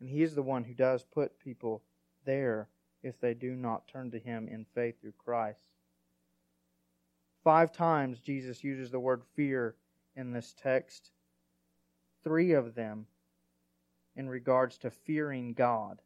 And 0.00 0.08
He 0.08 0.22
is 0.22 0.34
the 0.34 0.42
one 0.42 0.64
who 0.64 0.74
does 0.74 1.04
put 1.04 1.38
people 1.38 1.82
there 2.24 2.68
if 3.02 3.20
they 3.20 3.34
do 3.34 3.54
not 3.54 3.88
turn 3.88 4.10
to 4.10 4.18
Him 4.18 4.48
in 4.48 4.66
faith 4.74 5.00
through 5.00 5.12
Christ. 5.12 5.72
Five 7.44 7.72
times 7.72 8.18
Jesus 8.18 8.64
uses 8.64 8.90
the 8.90 8.98
word 8.98 9.22
fear 9.34 9.76
in 10.16 10.32
this 10.32 10.54
text, 10.60 11.10
three 12.24 12.52
of 12.52 12.74
them 12.74 13.06
in 14.16 14.28
regards 14.28 14.78
to 14.78 14.90
fearing 14.90 15.52
God. 15.52 16.00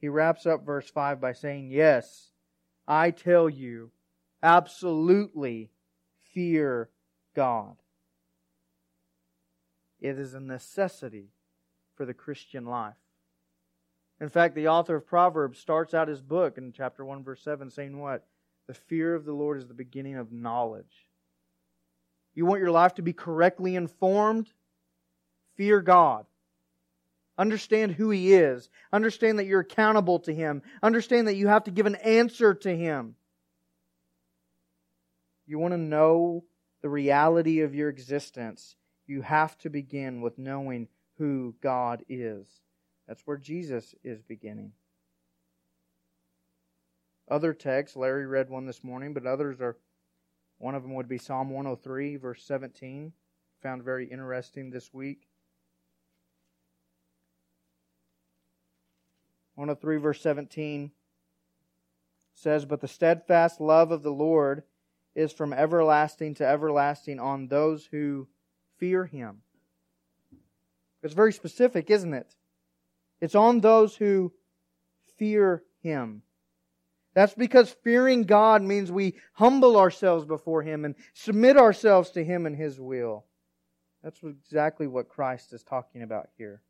He 0.00 0.08
wraps 0.08 0.46
up 0.46 0.64
verse 0.64 0.90
5 0.90 1.20
by 1.20 1.34
saying, 1.34 1.70
Yes, 1.70 2.30
I 2.88 3.10
tell 3.10 3.48
you, 3.48 3.90
absolutely 4.42 5.70
fear 6.32 6.88
God. 7.36 7.76
It 10.00 10.18
is 10.18 10.34
a 10.34 10.40
necessity 10.40 11.28
for 11.94 12.06
the 12.06 12.14
Christian 12.14 12.64
life. 12.64 12.94
In 14.20 14.28
fact, 14.28 14.54
the 14.54 14.68
author 14.68 14.96
of 14.96 15.06
Proverbs 15.06 15.58
starts 15.58 15.94
out 15.94 16.08
his 16.08 16.20
book 16.20 16.58
in 16.58 16.72
chapter 16.72 17.04
1, 17.04 17.24
verse 17.24 17.42
7, 17.42 17.70
saying 17.70 17.98
what? 17.98 18.26
The 18.66 18.74
fear 18.74 19.14
of 19.14 19.24
the 19.24 19.32
Lord 19.32 19.58
is 19.58 19.66
the 19.66 19.74
beginning 19.74 20.16
of 20.16 20.32
knowledge. 20.32 21.08
You 22.34 22.46
want 22.46 22.60
your 22.60 22.70
life 22.70 22.94
to 22.94 23.02
be 23.02 23.12
correctly 23.12 23.76
informed? 23.76 24.50
Fear 25.56 25.80
God. 25.80 26.26
Understand 27.36 27.92
who 27.92 28.10
He 28.10 28.34
is. 28.34 28.68
Understand 28.92 29.38
that 29.38 29.46
you're 29.46 29.60
accountable 29.60 30.20
to 30.20 30.34
Him. 30.34 30.62
Understand 30.82 31.26
that 31.28 31.36
you 31.36 31.48
have 31.48 31.64
to 31.64 31.70
give 31.70 31.86
an 31.86 31.96
answer 31.96 32.54
to 32.54 32.76
Him. 32.76 33.14
You 35.46 35.58
want 35.58 35.72
to 35.72 35.78
know 35.78 36.44
the 36.82 36.88
reality 36.88 37.60
of 37.60 37.74
your 37.74 37.88
existence 37.88 38.76
you 39.10 39.22
have 39.22 39.58
to 39.58 39.68
begin 39.68 40.20
with 40.20 40.38
knowing 40.38 40.86
who 41.18 41.54
God 41.60 42.04
is. 42.08 42.46
That's 43.08 43.22
where 43.26 43.36
Jesus 43.36 43.94
is 44.04 44.22
beginning. 44.22 44.72
Other 47.28 47.52
texts, 47.52 47.96
Larry 47.96 48.26
read 48.26 48.48
one 48.48 48.66
this 48.66 48.84
morning, 48.84 49.12
but 49.12 49.26
others 49.26 49.60
are, 49.60 49.76
one 50.58 50.76
of 50.76 50.82
them 50.82 50.94
would 50.94 51.08
be 51.08 51.18
Psalm 51.18 51.50
103, 51.50 52.16
verse 52.16 52.44
17, 52.44 53.12
found 53.62 53.82
very 53.82 54.06
interesting 54.06 54.70
this 54.70 54.94
week. 54.94 55.26
103, 59.56 59.96
verse 59.96 60.20
17 60.22 60.92
says, 62.34 62.64
But 62.64 62.80
the 62.80 62.88
steadfast 62.88 63.60
love 63.60 63.90
of 63.90 64.02
the 64.02 64.12
Lord 64.12 64.62
is 65.14 65.32
from 65.32 65.52
everlasting 65.52 66.34
to 66.36 66.46
everlasting 66.46 67.18
on 67.18 67.48
those 67.48 67.86
who 67.86 68.28
fear 68.80 69.04
him. 69.04 69.42
It's 71.02 71.14
very 71.14 71.32
specific, 71.32 71.90
isn't 71.90 72.12
it? 72.12 72.34
It's 73.20 73.34
on 73.34 73.60
those 73.60 73.96
who 73.96 74.32
fear 75.16 75.62
him. 75.82 76.22
That's 77.14 77.34
because 77.34 77.76
fearing 77.84 78.22
God 78.22 78.62
means 78.62 78.90
we 78.90 79.14
humble 79.34 79.76
ourselves 79.76 80.24
before 80.24 80.62
him 80.62 80.84
and 80.84 80.94
submit 81.14 81.56
ourselves 81.56 82.10
to 82.10 82.24
him 82.24 82.46
and 82.46 82.56
his 82.56 82.80
will. 82.80 83.26
That's 84.02 84.20
exactly 84.22 84.86
what 84.86 85.08
Christ 85.08 85.52
is 85.52 85.62
talking 85.62 86.02
about 86.02 86.28
here. 86.38 86.62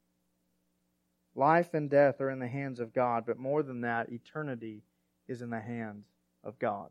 Life 1.34 1.74
and 1.74 1.88
death 1.88 2.20
are 2.20 2.30
in 2.30 2.40
the 2.40 2.48
hands 2.48 2.80
of 2.80 2.92
God, 2.92 3.24
but 3.26 3.38
more 3.38 3.62
than 3.62 3.82
that, 3.82 4.10
eternity 4.10 4.82
is 5.28 5.42
in 5.42 5.50
the 5.50 5.60
hands 5.60 6.06
of 6.42 6.58
God. 6.58 6.88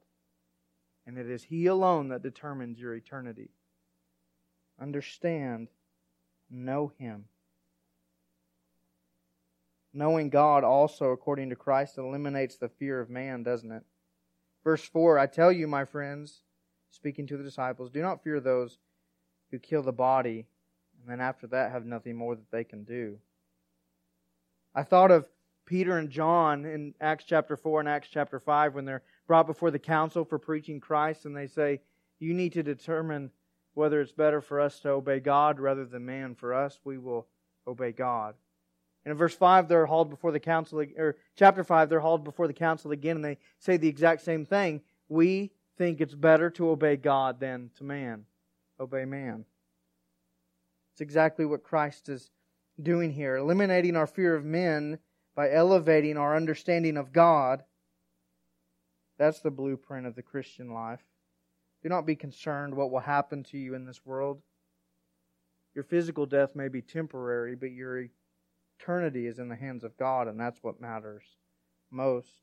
And 1.05 1.17
it 1.17 1.29
is 1.29 1.43
He 1.43 1.65
alone 1.65 2.10
that 2.10 2.23
determines 2.23 2.79
your 2.79 2.95
eternity 2.95 3.49
understand, 4.80 5.68
know 6.50 6.92
Him. 6.98 7.26
Knowing 9.94 10.30
God 10.30 10.63
also, 10.63 11.12
according 11.12 11.50
to 11.50 11.56
Christ, 11.56 11.98
eliminates 11.98 12.58
the 12.58 12.70
fear 12.70 13.00
of 13.00 13.10
man, 13.10 13.44
doesn't 13.44 13.72
it? 13.72 13.84
Verse 14.63 14.84
4 14.84 15.18
I 15.18 15.26
tell 15.26 15.52
you, 15.52 15.68
my 15.68 15.86
friends, 15.86 16.42
speaking 16.92 17.28
to 17.28 17.38
the 17.38 17.44
disciples, 17.44 17.89
do 17.89 18.02
not 18.02 18.24
fear 18.24 18.39
those 18.39 18.78
who 19.52 19.60
kill 19.60 19.82
the 19.82 19.92
body, 19.92 20.46
and 21.02 21.10
then 21.10 21.22
after 21.22 21.48
that 21.48 21.72
have 21.72 21.86
nothing 21.86 22.15
more 22.15 22.36
that 22.36 22.52
they 22.52 22.63
can 22.63 22.84
do. 22.84 23.18
I 24.76 24.84
thought 24.84 25.12
of 25.12 25.26
Peter 25.65 25.98
and 25.98 26.10
John 26.10 26.65
in 26.65 26.94
Acts 27.02 27.26
chapter 27.28 27.58
4 27.58 27.82
and 27.82 27.89
Acts 27.89 28.10
chapter 28.12 28.39
5 28.39 28.76
when 28.76 28.86
they're 28.86 29.04
brought 29.28 29.48
before 29.48 29.72
the 29.72 29.80
council 29.80 30.26
for 30.26 30.39
preaching 30.39 30.80
Christ, 30.80 31.26
and 31.26 31.36
they 31.36 31.48
say, 31.48 31.82
You 32.20 32.34
need 32.34 32.54
to 32.54 32.63
determine 32.63 33.32
whether 33.73 34.01
it's 34.01 34.12
better 34.12 34.41
for 34.41 34.60
us 34.60 34.79
to 34.79 34.89
obey 34.89 35.19
God 35.19 35.60
rather 35.60 35.86
than 35.86 36.05
man. 36.05 36.36
For 36.36 36.53
us, 36.53 36.79
we 36.84 36.97
will 36.97 37.27
obey 37.67 37.91
God. 37.91 38.36
And 39.05 39.12
in 39.12 39.17
verse 39.17 39.36
5, 39.36 39.67
they're 39.67 39.86
hauled 39.86 40.10
before 40.10 40.32
the 40.32 40.39
council, 40.39 40.84
or 40.97 41.15
chapter 41.36 41.63
5, 41.63 41.89
they're 41.89 41.99
hauled 41.99 42.23
before 42.23 42.47
the 42.47 42.53
council 42.53 42.91
again, 42.91 43.15
and 43.15 43.25
they 43.25 43.38
say 43.60 43.77
the 43.77 43.88
exact 43.88 44.21
same 44.21 44.45
thing. 44.45 44.82
We 45.08 45.51
think 45.77 46.01
it's 46.01 46.15
better 46.15 46.49
to 46.51 46.69
obey 46.69 46.97
God 46.97 47.39
than 47.39 47.71
to 47.77 47.84
man. 47.84 48.25
Obey 48.79 49.05
man. 49.05 49.45
It's 50.93 51.01
exactly 51.01 51.45
what 51.45 51.63
Christ 51.63 52.10
is 52.10 52.29
doing 52.82 53.13
here, 53.13 53.38
eliminating 53.38 53.95
our 53.95 54.08
fear 54.08 54.36
of 54.36 54.43
men 54.43 54.99
by 55.36 55.49
elevating 55.51 56.17
our 56.17 56.36
understanding 56.36 56.97
of 56.97 57.13
God. 57.13 57.63
That's 59.17 59.39
the 59.39 59.51
blueprint 59.51 60.08
of 60.08 60.15
the 60.15 60.21
Christian 60.21 60.73
life. 60.73 61.03
Do 61.82 61.89
not 61.89 62.06
be 62.06 62.15
concerned 62.15 62.76
what 62.76 62.92
will 62.92 63.00
happen 63.00 63.44
to 63.46 63.58
you 63.58 63.74
in 63.74 63.86
this 63.86 64.06
world. 64.06 64.42
Your 65.76 65.84
physical 65.84 66.26
death 66.26 66.56
may 66.56 66.68
be 66.68 66.82
temporary, 66.82 67.56
but 67.56 67.72
your 67.72 68.06
eternity 68.80 69.28
is 69.28 69.39
in 69.39 69.50
the 69.50 69.56
hands 69.56 69.84
of 69.84 69.98
God, 69.98 70.28
and 70.28 70.39
that's 70.39 70.62
what 70.62 70.82
matters 70.82 71.24
most. 71.92 72.42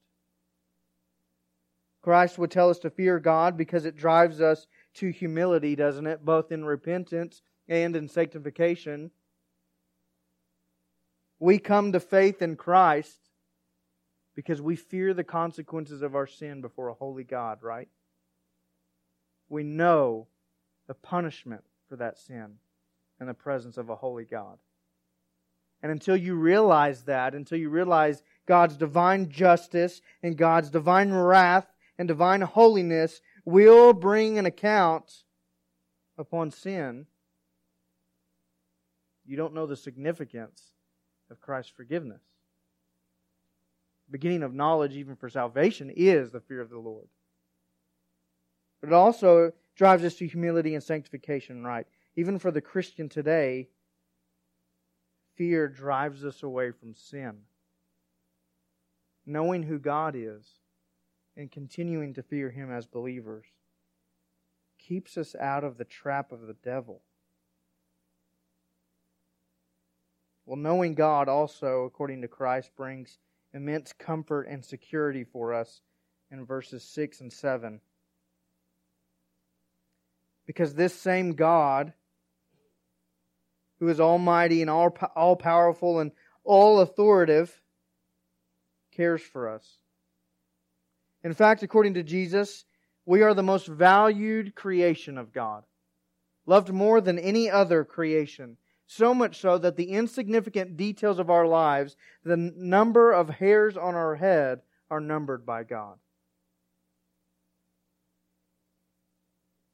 Christ 2.03 2.39
would 2.39 2.53
tell 2.53 2.71
us 2.71 2.79
to 2.79 2.91
fear 2.91 3.19
God 3.19 3.57
because 3.57 3.85
it 3.85 3.97
drives 3.97 4.41
us 4.41 4.69
to 4.95 5.11
humility, 5.11 5.75
doesn't 5.75 6.07
it? 6.07 6.25
Both 6.25 6.53
in 6.53 6.65
repentance 6.65 7.43
and 7.69 7.97
in 7.97 8.09
sanctification. 8.09 9.11
We 11.41 11.59
come 11.59 11.93
to 11.93 12.01
faith 12.01 12.43
in 12.43 12.57
Christ 12.57 13.19
because 14.37 14.63
we 14.63 14.77
fear 14.77 15.15
the 15.15 15.25
consequences 15.25 16.03
of 16.03 16.15
our 16.15 16.27
sin 16.27 16.61
before 16.61 16.89
a 16.89 16.95
holy 16.95 17.25
God, 17.25 17.59
right? 17.63 17.89
We 19.49 19.63
know 19.63 20.27
the 20.87 20.95
punishment 20.95 21.65
for 21.89 21.97
that 21.97 22.19
sin 22.19 22.55
in 23.21 23.27
the 23.27 23.35
presence 23.35 23.77
of 23.77 23.89
a 23.89 23.97
holy 23.97 24.25
God. 24.25 24.59
And 25.83 25.93
until 25.93 26.17
you 26.17 26.35
realize 26.35 27.03
that, 27.05 27.35
until 27.35 27.59
you 27.59 27.69
realize 27.69 28.23
God's 28.47 28.77
divine 28.77 29.29
justice 29.29 30.01
and 30.23 30.37
God's 30.37 30.71
divine 30.71 31.13
wrath 31.13 31.67
and 31.99 32.09
divine 32.09 32.41
holiness 32.41 33.21
will 33.45 33.93
bring 33.93 34.39
an 34.39 34.47
account 34.47 35.25
upon 36.19 36.51
sin, 36.51 37.07
you 39.27 39.37
don't 39.37 39.55
know 39.55 39.67
the 39.67 39.77
significance 39.77 40.73
of 41.31 41.41
Christ's 41.41 41.73
forgiveness. 41.73 42.23
Beginning 44.11 44.43
of 44.45 44.55
knowledge, 44.55 44.93
even 44.93 45.17
for 45.17 45.29
salvation, 45.29 45.91
is 45.95 46.31
the 46.31 46.41
fear 46.41 46.61
of 46.61 46.71
the 46.71 46.79
Lord. 46.79 47.09
But 48.81 48.89
it 48.89 48.93
also 48.93 49.53
drives 49.75 50.05
us 50.05 50.15
to 50.17 50.27
humility 50.27 50.75
and 50.75 50.83
sanctification, 50.83 51.65
right? 51.65 51.87
Even 52.17 52.39
for 52.39 52.51
the 52.51 52.61
Christian 52.61 53.09
today, 53.09 53.69
fear 55.37 55.69
drives 55.69 56.25
us 56.25 56.43
away 56.43 56.71
from 56.71 56.95
sin. 56.95 57.39
Knowing 59.25 59.65
who 59.65 59.79
God 59.79 60.15
is 60.17 60.61
and 61.37 61.51
continuing 61.51 62.15
to 62.15 62.23
fear 62.23 62.51
Him 62.51 62.71
as 62.71 62.87
believers 62.87 63.47
keeps 64.79 65.17
us 65.17 65.35
out 65.35 65.65
of 65.65 65.79
the 65.79 65.85
trap 65.85 66.33
of 66.33 66.43
the 66.43 66.57
devil. 66.63 67.03
Well, 70.45 70.57
knowing 70.57 70.95
God 70.95 71.29
also, 71.29 71.85
according 71.85 72.23
to 72.23 72.29
Christ, 72.29 72.71
brings 72.77 73.19
immense 73.53 73.93
comfort 73.93 74.43
and 74.43 74.65
security 74.65 75.25
for 75.25 75.53
us 75.53 75.81
in 76.31 76.47
verses 76.47 76.85
6 76.85 77.21
and 77.21 77.33
7. 77.33 77.81
Because 80.47 80.75
this 80.75 80.95
same 80.95 81.33
God, 81.33 81.93
who 83.81 83.89
is 83.89 84.01
almighty 84.01 84.63
and 84.63 84.71
all, 84.71 84.97
all 85.15 85.37
powerful 85.37 86.01
and 86.01 86.13
all 86.45 86.81
authoritative, 86.81 87.61
cares 88.93 89.21
for 89.21 89.49
us. 89.49 89.79
In 91.23 91.35
fact, 91.35 91.63
according 91.63 91.95
to 91.95 92.03
Jesus, 92.03 92.65
we 93.05 93.23
are 93.23 93.35
the 93.35 93.43
most 93.43 93.67
valued 93.67 94.55
creation 94.55 95.19
of 95.19 95.33
God, 95.33 95.65
loved 96.47 96.73
more 96.73 97.01
than 97.01 97.19
any 97.19 97.51
other 97.51 97.85
creation. 97.85 98.57
So 98.87 99.13
much 99.13 99.41
so 99.41 99.59
that 99.59 99.77
the 99.77 99.91
insignificant 99.91 100.77
details 100.77 101.19
of 101.19 101.29
our 101.29 101.47
lives, 101.47 101.97
the 102.25 102.37
number 102.37 103.13
of 103.13 103.29
hairs 103.29 103.77
on 103.77 103.97
our 103.97 104.15
head, 104.15 104.61
are 104.89 105.01
numbered 105.01 105.45
by 105.45 105.65
God. 105.65 105.99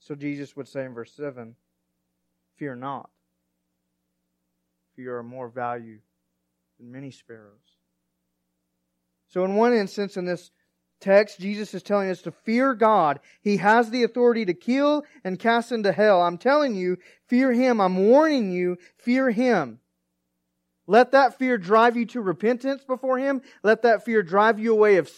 So 0.03 0.17
Jesus 0.17 0.57
would 0.57 0.69
say 0.69 0.85
in 0.85 0.95
verse 0.95 1.13
7 1.13 1.55
Fear 2.57 2.77
not, 2.77 3.09
for 4.95 5.01
you 5.01 5.13
are 5.13 5.23
more 5.23 5.49
value 5.49 5.99
than 6.79 6.93
many 6.93 7.11
sparrows. 7.11 7.79
So, 9.29 9.45
in 9.45 9.55
one 9.55 9.73
instance, 9.73 10.17
in 10.17 10.27
this 10.27 10.51
text, 11.01 11.41
Jesus 11.41 11.73
is 11.73 11.83
telling 11.83 12.11
us 12.11 12.21
to 12.23 12.31
fear 12.31 12.75
God. 12.75 13.21
He 13.41 13.57
has 13.57 13.91
the 13.91 14.03
authority 14.03 14.45
to 14.45 14.55
kill 14.55 15.05
and 15.25 15.39
cast 15.39 15.73
into 15.73 15.93
hell. 15.93 16.21
I'm 16.21 16.37
telling 16.37 16.75
you, 16.75 16.99
fear 17.29 17.53
Him. 17.53 17.81
I'm 17.81 17.97
warning 17.97 18.51
you, 18.51 18.77
fear 18.99 19.31
Him. 19.31 19.79
Let 20.87 21.13
that 21.13 21.39
fear 21.39 21.57
drive 21.57 21.97
you 21.97 22.07
to 22.07 22.21
repentance 22.21 22.85
before 22.85 23.19
Him. 23.19 23.41
Let 23.63 23.83
that 23.83 24.05
fear 24.05 24.23
drive 24.23 24.59
you 24.59 24.73
away, 24.73 24.97
of, 24.97 25.11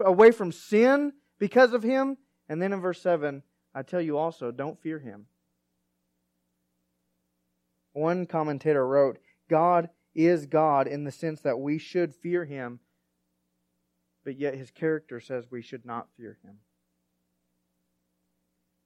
away 0.00 0.30
from 0.32 0.52
sin 0.52 1.12
because 1.38 1.72
of 1.72 1.82
Him. 1.82 2.18
And 2.48 2.60
then 2.60 2.72
in 2.72 2.80
verse 2.80 3.00
7, 3.00 3.42
I 3.74 3.82
tell 3.82 4.00
you 4.00 4.18
also, 4.18 4.50
don't 4.50 4.80
fear 4.80 4.98
Him. 4.98 5.26
One 7.92 8.26
commentator 8.26 8.86
wrote, 8.86 9.18
God 9.48 9.90
is 10.14 10.46
God 10.46 10.86
in 10.86 11.04
the 11.04 11.12
sense 11.12 11.40
that 11.40 11.58
we 11.58 11.78
should 11.78 12.14
fear 12.14 12.44
Him 12.44 12.80
but 14.24 14.38
yet 14.38 14.54
his 14.54 14.70
character 14.70 15.20
says 15.20 15.50
we 15.50 15.62
should 15.62 15.84
not 15.84 16.08
fear 16.16 16.38
him. 16.42 16.56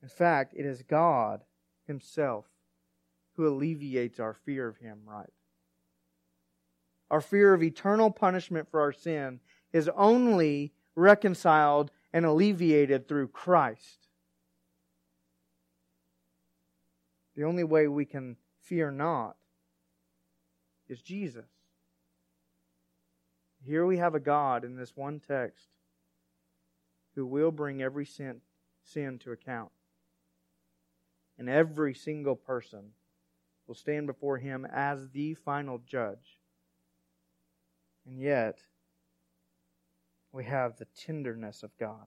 In 0.03 0.09
fact, 0.09 0.55
it 0.57 0.65
is 0.65 0.83
God 0.83 1.45
himself 1.87 2.47
who 3.35 3.47
alleviates 3.47 4.19
our 4.19 4.35
fear 4.35 4.69
of 4.69 4.79
him, 4.79 5.01
right? 5.07 5.33
Our 7.11 7.21
fear 7.21 7.55
of 7.55 7.63
eternal 7.63 8.11
punishment 8.11 8.71
for 8.71 8.81
our 8.81 8.93
sin 8.93 9.41
is 9.73 9.91
only 9.95 10.73
reconciled 10.95 11.91
and 12.13 12.25
alleviated 12.25 13.07
through 13.07 13.29
Christ. 13.29 14.06
The 17.37 17.45
only 17.45 17.65
way 17.65 17.87
we 17.87 18.07
can 18.07 18.37
fear 18.63 18.91
not 18.91 19.37
is 20.89 21.03
Jesus. 21.03 21.45
Here 23.63 23.85
we 23.85 23.99
have 23.99 24.15
a 24.15 24.21
God 24.21 24.65
in 24.65 24.77
this 24.77 24.97
one 24.97 25.21
text 25.21 25.69
who 27.15 27.27
will 27.27 27.51
bring 27.51 27.83
every 27.83 28.07
sin, 28.07 28.41
sin 28.83 29.19
to 29.21 29.33
account. 29.33 29.71
And 31.39 31.49
every 31.49 31.95
single 31.95 32.37
person 32.37 32.93
will 33.67 33.75
stand 33.75 34.07
before 34.07 34.39
him 34.39 34.67
as 34.73 35.11
the 35.11 35.35
final 35.35 35.79
judge. 35.87 36.39
And 38.07 38.21
yet, 38.21 38.61
we 40.33 40.45
have 40.45 40.77
the 40.77 40.87
tenderness 40.97 41.63
of 41.63 41.77
God 41.79 42.07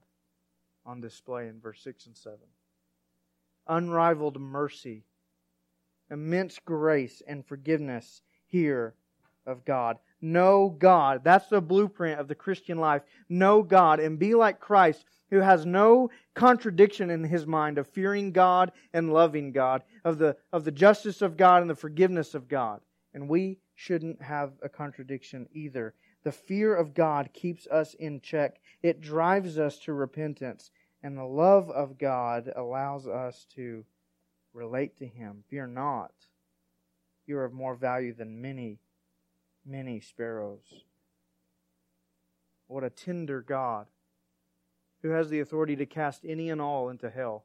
on 0.86 1.00
display 1.00 1.46
in 1.46 1.60
verse 1.60 1.82
6 1.82 2.06
and 2.06 2.16
7. 2.16 2.38
Unrivaled 3.66 4.40
mercy, 4.40 5.04
immense 6.10 6.58
grace, 6.64 7.22
and 7.26 7.46
forgiveness 7.46 8.22
here 8.46 8.94
of 9.46 9.64
God. 9.64 9.98
Know 10.20 10.68
God. 10.78 11.22
That's 11.24 11.48
the 11.48 11.60
blueprint 11.60 12.20
of 12.20 12.28
the 12.28 12.34
Christian 12.34 12.78
life. 12.78 13.02
Know 13.28 13.62
God 13.62 14.00
and 14.00 14.18
be 14.18 14.34
like 14.34 14.60
Christ, 14.60 15.04
who 15.30 15.40
has 15.40 15.64
no 15.64 16.10
contradiction 16.34 17.10
in 17.10 17.24
his 17.24 17.46
mind 17.46 17.78
of 17.78 17.88
fearing 17.88 18.32
God 18.32 18.72
and 18.92 19.12
loving 19.12 19.52
God, 19.52 19.82
of 20.04 20.18
the, 20.18 20.36
of 20.52 20.64
the 20.64 20.72
justice 20.72 21.22
of 21.22 21.36
God 21.36 21.62
and 21.62 21.70
the 21.70 21.74
forgiveness 21.74 22.34
of 22.34 22.48
God. 22.48 22.80
And 23.14 23.28
we 23.28 23.58
shouldn't 23.74 24.20
have 24.22 24.52
a 24.62 24.68
contradiction 24.68 25.48
either. 25.52 25.94
The 26.22 26.32
fear 26.32 26.74
of 26.74 26.92
God 26.92 27.30
keeps 27.32 27.66
us 27.68 27.94
in 27.94 28.20
check, 28.20 28.60
it 28.82 29.00
drives 29.00 29.58
us 29.58 29.78
to 29.80 29.94
repentance, 29.94 30.70
and 31.02 31.16
the 31.16 31.24
love 31.24 31.70
of 31.70 31.96
God 31.96 32.52
allows 32.54 33.06
us 33.06 33.46
to 33.54 33.84
relate 34.52 34.96
to 34.98 35.06
Him. 35.06 35.44
Fear 35.48 35.68
not. 35.68 36.12
You 37.26 37.38
are 37.38 37.44
of 37.44 37.52
more 37.52 37.74
value 37.74 38.12
than 38.12 38.42
many 38.42 38.80
many 39.66 40.00
sparrows. 40.00 40.84
What 42.66 42.84
a 42.84 42.90
tender 42.90 43.40
God 43.40 43.86
who 45.02 45.10
has 45.10 45.30
the 45.30 45.40
authority 45.40 45.76
to 45.76 45.86
cast 45.86 46.24
any 46.24 46.50
and 46.50 46.60
all 46.60 46.88
into 46.88 47.10
hell 47.10 47.44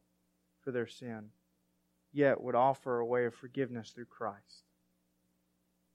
for 0.61 0.71
their 0.71 0.87
sin, 0.87 1.29
yet 2.11 2.41
would 2.41 2.55
offer 2.55 2.99
a 2.99 3.05
way 3.05 3.25
of 3.25 3.33
forgiveness 3.33 3.91
through 3.91 4.05
Christ. 4.05 4.63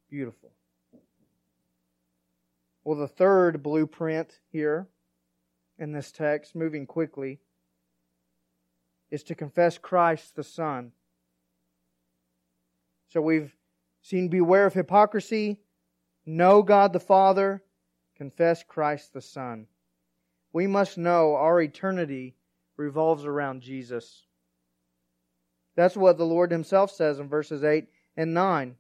Beautiful. 0.09 0.53
Well, 2.83 2.99
the 2.99 3.09
third 3.09 3.63
blueprint 3.63 4.41
here 4.51 4.89
in 5.79 5.93
this 5.93 6.11
text, 6.11 6.57
moving 6.57 6.87
quickly, 6.87 7.41
is 9.11 9.23
to 9.25 9.35
confess 9.35 9.77
Christ 9.77 10.35
the 10.35 10.45
Son. 10.45 10.93
So 13.11 13.21
we've 13.21 13.55
seen 14.03 14.29
beware 14.29 14.67
of 14.67 14.75
hypocrisy, 14.75 15.61
know 16.25 16.63
God 16.63 16.93
the 16.93 17.01
Father, 17.01 17.63
confess 18.17 18.63
Christ 18.63 19.13
the 19.13 19.21
Son. 19.21 19.67
We 20.53 20.67
must 20.67 20.97
know 20.97 21.35
our 21.35 21.61
eternity 21.61 22.37
revolves 22.77 23.25
around 23.25 23.63
Jesus. 23.63 24.27
That's 25.77 25.97
what 25.97 26.19
the 26.19 26.25
Lord 26.25 26.51
Himself 26.51 26.91
says 26.93 27.19
in 27.19 27.29
verses 27.29 27.65
8 27.65 27.87
and 28.17 28.33
9. 28.33 28.77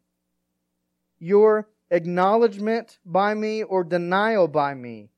Your 1.19 1.69
acknowledgement 1.91 2.99
by 3.05 3.35
me 3.35 3.63
or 3.63 3.83
denial 3.85 4.49
by 4.49 4.75
me 4.75 5.11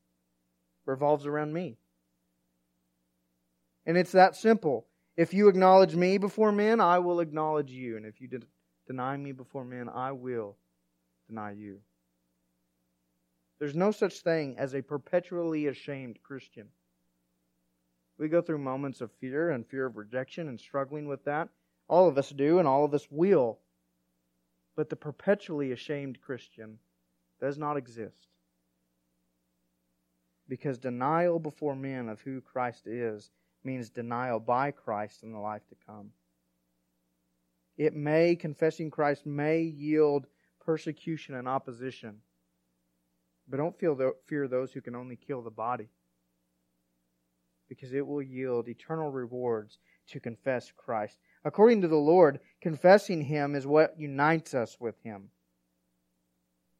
revolves 0.86 1.26
around 1.26 1.52
me. 1.52 1.76
And 3.84 3.96
it's 3.96 4.12
that 4.12 4.36
simple. 4.36 4.86
If 5.16 5.34
you 5.34 5.48
acknowledge 5.48 5.94
me 5.94 6.18
before 6.18 6.52
men, 6.52 6.80
I 6.80 6.98
will 6.98 7.20
acknowledge 7.20 7.70
you. 7.70 7.96
And 7.96 8.06
if 8.06 8.20
you 8.20 8.28
deny 8.86 9.16
me 9.16 9.32
before 9.32 9.64
men, 9.64 9.88
I 9.88 10.12
will 10.12 10.56
deny 11.28 11.52
you. 11.52 11.80
There's 13.58 13.74
no 13.74 13.92
such 13.92 14.20
thing 14.20 14.56
as 14.58 14.74
a 14.74 14.82
perpetually 14.82 15.68
ashamed 15.68 16.22
Christian. 16.22 16.68
We 18.18 18.28
go 18.28 18.42
through 18.42 18.58
moments 18.58 19.00
of 19.00 19.12
fear 19.12 19.50
and 19.50 19.66
fear 19.66 19.86
of 19.86 19.96
rejection 19.96 20.48
and 20.48 20.60
struggling 20.60 21.06
with 21.06 21.24
that. 21.24 21.48
All 21.88 22.08
of 22.08 22.18
us 22.18 22.30
do, 22.30 22.58
and 22.58 22.68
all 22.68 22.84
of 22.84 22.94
us 22.94 23.06
will. 23.10 23.58
But 24.76 24.90
the 24.90 24.96
perpetually 24.96 25.72
ashamed 25.72 26.20
Christian 26.20 26.78
does 27.40 27.58
not 27.58 27.76
exist. 27.76 28.28
Because 30.48 30.78
denial 30.78 31.38
before 31.38 31.76
men 31.76 32.08
of 32.08 32.20
who 32.20 32.40
Christ 32.40 32.86
is 32.86 33.30
means 33.64 33.90
denial 33.90 34.40
by 34.40 34.70
Christ 34.70 35.22
in 35.22 35.32
the 35.32 35.38
life 35.38 35.66
to 35.68 35.76
come. 35.86 36.10
It 37.76 37.94
may, 37.94 38.36
confessing 38.36 38.90
Christ 38.90 39.26
may 39.26 39.60
yield 39.60 40.26
persecution 40.60 41.34
and 41.34 41.48
opposition. 41.48 42.18
But 43.48 43.56
don't 43.56 43.78
feel 43.78 43.94
the, 43.94 44.12
fear 44.26 44.46
those 44.46 44.72
who 44.72 44.80
can 44.80 44.94
only 44.94 45.16
kill 45.16 45.42
the 45.42 45.50
body. 45.50 45.88
Because 47.68 47.92
it 47.92 48.06
will 48.06 48.22
yield 48.22 48.68
eternal 48.68 49.10
rewards 49.10 49.78
to 50.08 50.20
confess 50.20 50.70
Christ. 50.76 51.18
According 51.44 51.80
to 51.82 51.88
the 51.88 51.96
Lord, 51.96 52.40
confessing 52.60 53.22
Him 53.22 53.54
is 53.54 53.66
what 53.66 53.98
unites 53.98 54.54
us 54.54 54.76
with 54.78 54.94
Him. 55.02 55.30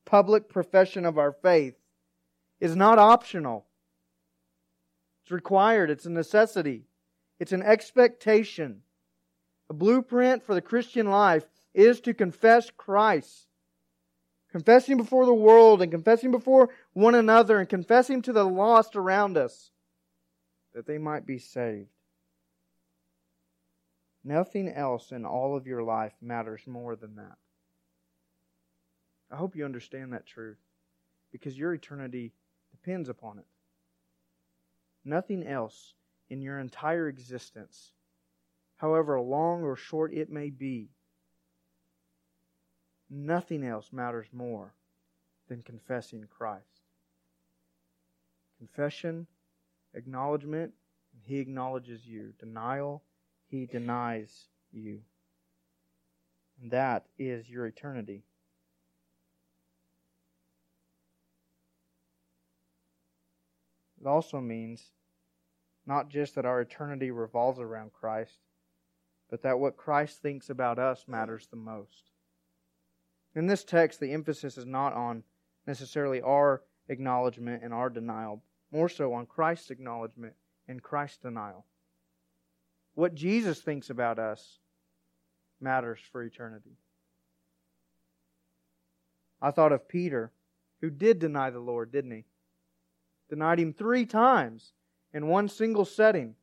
Public 0.04 0.48
profession 0.48 1.06
of 1.06 1.18
our 1.18 1.32
faith 1.32 1.74
is 2.60 2.76
not 2.76 2.98
optional. 2.98 3.66
It's 5.24 5.32
required. 5.32 5.90
It's 5.90 6.06
a 6.06 6.10
necessity. 6.10 6.84
It's 7.38 7.52
an 7.52 7.62
expectation. 7.62 8.82
A 9.70 9.74
blueprint 9.74 10.42
for 10.42 10.54
the 10.54 10.60
Christian 10.60 11.10
life 11.10 11.46
is 11.74 12.00
to 12.02 12.14
confess 12.14 12.70
Christ. 12.70 13.46
Confessing 14.50 14.98
before 14.98 15.24
the 15.24 15.32
world 15.32 15.80
and 15.80 15.90
confessing 15.90 16.30
before 16.30 16.68
one 16.92 17.14
another 17.14 17.58
and 17.58 17.68
confessing 17.68 18.20
to 18.22 18.32
the 18.32 18.44
lost 18.44 18.96
around 18.96 19.38
us 19.38 19.70
that 20.74 20.86
they 20.86 20.98
might 20.98 21.24
be 21.24 21.38
saved. 21.38 21.88
Nothing 24.24 24.68
else 24.68 25.10
in 25.10 25.24
all 25.24 25.56
of 25.56 25.66
your 25.66 25.82
life 25.82 26.12
matters 26.20 26.62
more 26.66 26.94
than 26.94 27.16
that. 27.16 27.38
I 29.30 29.36
hope 29.36 29.56
you 29.56 29.64
understand 29.64 30.12
that 30.12 30.26
truth 30.26 30.58
because 31.32 31.58
your 31.58 31.72
eternity 31.72 32.32
depends 32.70 33.08
upon 33.08 33.38
it. 33.38 33.46
Nothing 35.04 35.44
else 35.44 35.94
in 36.28 36.42
your 36.42 36.58
entire 36.58 37.08
existence, 37.08 37.92
however 38.82 39.20
long 39.20 39.62
or 39.62 39.76
short 39.76 40.12
it 40.12 40.28
may 40.28 40.50
be, 40.50 40.88
nothing 43.08 43.64
else 43.64 43.90
matters 43.92 44.26
more 44.32 44.74
than 45.48 45.62
confessing 45.62 46.26
Christ. 46.28 46.82
Confession, 48.58 49.28
acknowledgement, 49.94 50.72
He 51.24 51.38
acknowledges 51.38 52.04
you. 52.04 52.32
Denial, 52.40 53.04
He 53.48 53.66
denies 53.66 54.48
you. 54.72 54.98
And 56.60 56.72
that 56.72 57.06
is 57.16 57.48
your 57.48 57.66
eternity. 57.66 58.24
It 64.00 64.08
also 64.08 64.40
means 64.40 64.90
not 65.86 66.08
just 66.08 66.34
that 66.34 66.44
our 66.44 66.60
eternity 66.60 67.12
revolves 67.12 67.60
around 67.60 67.92
Christ, 67.92 68.40
but 69.32 69.40
that 69.40 69.58
what 69.58 69.78
Christ 69.78 70.20
thinks 70.20 70.50
about 70.50 70.78
us 70.78 71.06
matters 71.08 71.46
the 71.46 71.56
most. 71.56 72.10
In 73.34 73.46
this 73.46 73.64
text, 73.64 73.98
the 73.98 74.12
emphasis 74.12 74.58
is 74.58 74.66
not 74.66 74.92
on 74.92 75.22
necessarily 75.66 76.20
our 76.20 76.60
acknowledgement 76.90 77.62
and 77.64 77.72
our 77.72 77.88
denial, 77.88 78.42
more 78.70 78.90
so 78.90 79.14
on 79.14 79.24
Christ's 79.24 79.70
acknowledgement 79.70 80.34
and 80.68 80.82
Christ's 80.82 81.16
denial. 81.16 81.64
What 82.92 83.14
Jesus 83.14 83.62
thinks 83.62 83.88
about 83.88 84.18
us 84.18 84.58
matters 85.62 86.00
for 86.12 86.22
eternity. 86.22 86.76
I 89.40 89.50
thought 89.50 89.72
of 89.72 89.88
Peter, 89.88 90.30
who 90.82 90.90
did 90.90 91.18
deny 91.18 91.48
the 91.48 91.58
Lord, 91.58 91.90
didn't 91.90 92.10
he? 92.10 92.24
denied 93.30 93.58
him 93.58 93.72
three 93.72 94.04
times 94.04 94.74
in 95.14 95.26
one 95.26 95.48
single 95.48 95.86
setting. 95.86 96.34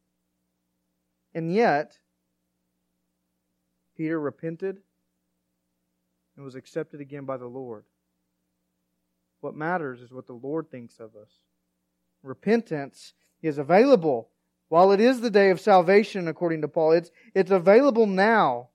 And 1.35 1.53
yet, 1.53 1.99
Peter 3.99 4.17
repented 4.17 4.77
and 6.37 6.45
was 6.45 6.55
accepted 6.55 7.01
again 7.01 7.25
by 7.25 7.35
the 7.35 7.45
Lord. 7.45 7.83
What 9.41 9.55
matters 9.55 9.99
is 9.99 10.13
what 10.13 10.25
the 10.25 10.31
Lord 10.31 10.71
thinks 10.71 11.01
of 11.01 11.17
us. 11.17 11.29
Repentance 12.23 13.13
is 13.41 13.57
available 13.57 14.29
while 14.69 14.93
it 14.93 15.01
is 15.01 15.19
the 15.19 15.29
day 15.29 15.49
of 15.49 15.59
salvation, 15.59 16.29
according 16.29 16.61
to 16.61 16.69
Paul. 16.69 16.93
It's, 16.93 17.11
it's 17.35 17.51
available 17.51 18.05
now. 18.05 18.69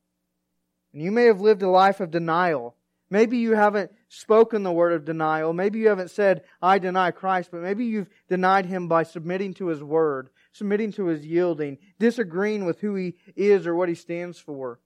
And 0.92 1.00
you 1.00 1.10
may 1.10 1.24
have 1.24 1.40
lived 1.40 1.62
a 1.62 1.70
life 1.70 2.00
of 2.00 2.10
denial 2.10 2.76
Maybe 3.14 3.38
you 3.38 3.54
haven't 3.54 3.92
spoken 4.08 4.64
the 4.64 4.72
word 4.72 4.92
of 4.92 5.04
denial. 5.04 5.52
Maybe 5.52 5.78
you 5.78 5.88
haven't 5.88 6.10
said, 6.10 6.42
I 6.60 6.80
deny 6.80 7.12
Christ, 7.12 7.50
but 7.52 7.60
maybe 7.60 7.84
you've 7.84 8.08
denied 8.28 8.66
him 8.66 8.88
by 8.88 9.04
submitting 9.04 9.54
to 9.54 9.68
his 9.68 9.84
word, 9.84 10.30
submitting 10.52 10.90
to 10.94 11.06
his 11.06 11.24
yielding, 11.24 11.78
disagreeing 12.00 12.64
with 12.64 12.80
who 12.80 12.96
he 12.96 13.14
is 13.36 13.66
or 13.66 13.74
what 13.76 13.88
he 13.88 13.94
stands 13.94 14.38
for. 14.38 14.80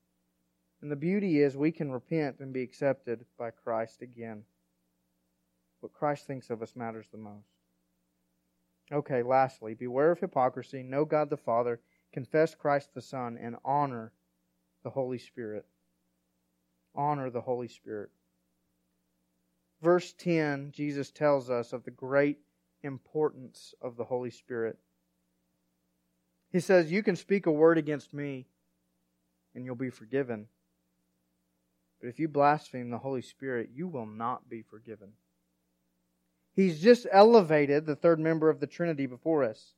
And 0.80 0.90
the 0.90 0.96
beauty 0.96 1.40
is 1.40 1.56
we 1.56 1.72
can 1.72 1.90
repent 1.90 2.36
and 2.40 2.52
be 2.52 2.62
accepted 2.62 3.24
by 3.36 3.50
Christ 3.50 4.02
again. 4.02 4.44
What 5.80 5.92
Christ 5.92 6.26
thinks 6.26 6.50
of 6.50 6.62
us 6.62 6.76
matters 6.76 7.06
the 7.10 7.18
most. 7.18 7.48
Okay, 8.90 9.22
lastly, 9.22 9.74
beware 9.74 10.12
of 10.12 10.20
hypocrisy, 10.20 10.82
know 10.82 11.04
God 11.04 11.30
the 11.30 11.36
Father, 11.36 11.80
confess 12.12 12.54
Christ 12.54 12.94
the 12.94 13.02
Son, 13.02 13.36
and 13.40 13.56
honor 13.64 14.12
the 14.82 14.90
Holy 14.90 15.18
Spirit. 15.18 15.66
Honor 16.94 17.28
the 17.30 17.40
Holy 17.40 17.68
Spirit 17.68 18.10
verse 19.82 20.12
10, 20.14 20.72
Jesus 20.72 21.10
tells 21.10 21.50
us 21.50 21.72
of 21.72 21.84
the 21.84 21.90
great 21.90 22.38
importance 22.82 23.74
of 23.80 23.96
the 23.96 24.04
Holy 24.04 24.30
Spirit. 24.30 24.78
He 26.50 26.60
says, 26.60 26.90
You 26.90 27.02
can 27.02 27.16
speak 27.16 27.46
a 27.46 27.52
word 27.52 27.78
against 27.78 28.14
me 28.14 28.46
and 29.54 29.64
you'll 29.64 29.74
be 29.74 29.90
forgiven. 29.90 30.46
But 32.00 32.08
if 32.08 32.18
you 32.18 32.28
blaspheme 32.28 32.90
the 32.90 32.98
Holy 32.98 33.22
Spirit, 33.22 33.70
you 33.74 33.88
will 33.88 34.06
not 34.06 34.48
be 34.48 34.62
forgiven. 34.62 35.12
He's 36.54 36.80
just 36.80 37.06
elevated 37.10 37.86
the 37.86 37.96
third 37.96 38.18
member 38.18 38.50
of 38.50 38.60
the 38.60 38.66
Trinity 38.66 39.06
before 39.06 39.44
us. 39.44 39.74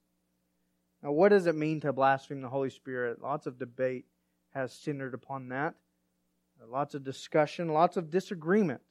Now, 1.03 1.13
what 1.13 1.31
does 1.31 1.47
it 1.47 1.55
mean 1.55 1.81
to 1.81 1.93
blaspheme 1.93 2.43
the 2.43 2.49
Holy 2.49 2.71
Spirit? 2.71 3.23
Lots 3.23 3.47
of 3.47 3.59
debate 3.59 4.05
has 4.55 4.73
centered 4.73 5.15
upon 5.15 5.49
that. 5.49 5.75
Lots 6.69 6.95
of 6.95 7.05
discussion, 7.05 7.69
lots 7.69 7.97
of 7.97 8.11
disagreement 8.11 8.83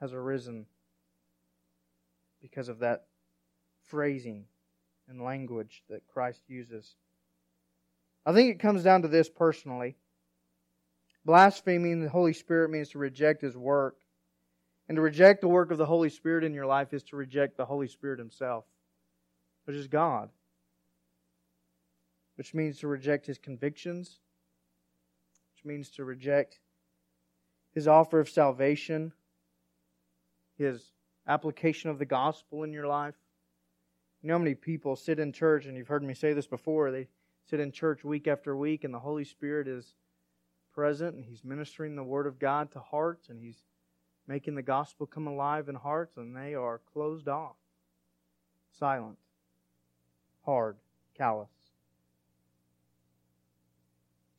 has 0.00 0.12
arisen 0.12 0.66
because 2.42 2.68
of 2.68 2.80
that 2.80 3.06
phrasing 3.84 4.44
and 5.08 5.22
language 5.22 5.84
that 5.88 6.06
Christ 6.06 6.42
uses. 6.48 6.96
I 8.26 8.32
think 8.32 8.50
it 8.50 8.60
comes 8.60 8.82
down 8.82 9.02
to 9.02 9.08
this 9.08 9.28
personally. 9.28 9.96
Blaspheming 11.24 12.00
the 12.00 12.08
Holy 12.08 12.32
Spirit 12.32 12.70
means 12.70 12.90
to 12.90 12.98
reject 12.98 13.42
His 13.42 13.56
work. 13.56 13.96
And 14.88 14.96
to 14.96 15.02
reject 15.02 15.40
the 15.40 15.48
work 15.48 15.70
of 15.70 15.78
the 15.78 15.86
Holy 15.86 16.10
Spirit 16.10 16.44
in 16.44 16.52
your 16.52 16.66
life 16.66 16.92
is 16.92 17.04
to 17.04 17.16
reject 17.16 17.56
the 17.56 17.64
Holy 17.64 17.86
Spirit 17.86 18.18
Himself, 18.18 18.64
which 19.64 19.76
is 19.76 19.86
God. 19.86 20.28
Which 22.36 22.52
means 22.52 22.78
to 22.80 22.88
reject 22.88 23.26
His 23.26 23.38
convictions, 23.38 24.18
which 25.54 25.64
means 25.64 25.90
to 25.90 26.04
reject 26.04 26.58
His 27.72 27.86
offer 27.86 28.18
of 28.18 28.28
salvation, 28.28 29.12
his 30.62 30.92
application 31.26 31.90
of 31.90 31.98
the 31.98 32.04
gospel 32.04 32.62
in 32.62 32.72
your 32.72 32.86
life. 32.86 33.14
You 34.22 34.28
know 34.28 34.34
how 34.34 34.38
many 34.38 34.54
people 34.54 34.96
sit 34.96 35.18
in 35.18 35.32
church, 35.32 35.66
and 35.66 35.76
you've 35.76 35.88
heard 35.88 36.02
me 36.02 36.14
say 36.14 36.32
this 36.32 36.46
before, 36.46 36.90
they 36.90 37.08
sit 37.44 37.60
in 37.60 37.72
church 37.72 38.04
week 38.04 38.28
after 38.28 38.56
week, 38.56 38.84
and 38.84 38.94
the 38.94 39.00
Holy 39.00 39.24
Spirit 39.24 39.66
is 39.66 39.94
present, 40.72 41.14
and 41.14 41.24
He's 41.24 41.44
ministering 41.44 41.96
the 41.96 42.02
Word 42.02 42.26
of 42.26 42.38
God 42.38 42.70
to 42.72 42.80
hearts, 42.80 43.28
and 43.28 43.40
He's 43.40 43.62
making 44.26 44.54
the 44.54 44.62
gospel 44.62 45.06
come 45.06 45.26
alive 45.26 45.68
in 45.68 45.74
hearts, 45.74 46.16
and 46.16 46.36
they 46.36 46.54
are 46.54 46.80
closed 46.92 47.28
off, 47.28 47.56
silent, 48.78 49.18
hard, 50.44 50.76
callous. 51.16 51.50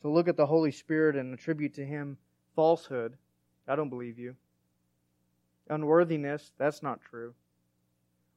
To 0.01 0.09
look 0.09 0.27
at 0.27 0.38
the 0.38 0.45
Holy 0.45 0.71
Spirit 0.71 1.15
and 1.15 1.34
attribute 1.34 1.73
to 1.75 1.86
Him 1.86 2.17
falsehood, 2.55 3.17
I 3.67 3.75
don't 3.75 3.89
believe 3.89 4.19
you 4.19 4.36
unworthiness, 5.69 6.51
that's 6.57 6.84
not 6.84 7.01
true. 7.01 7.34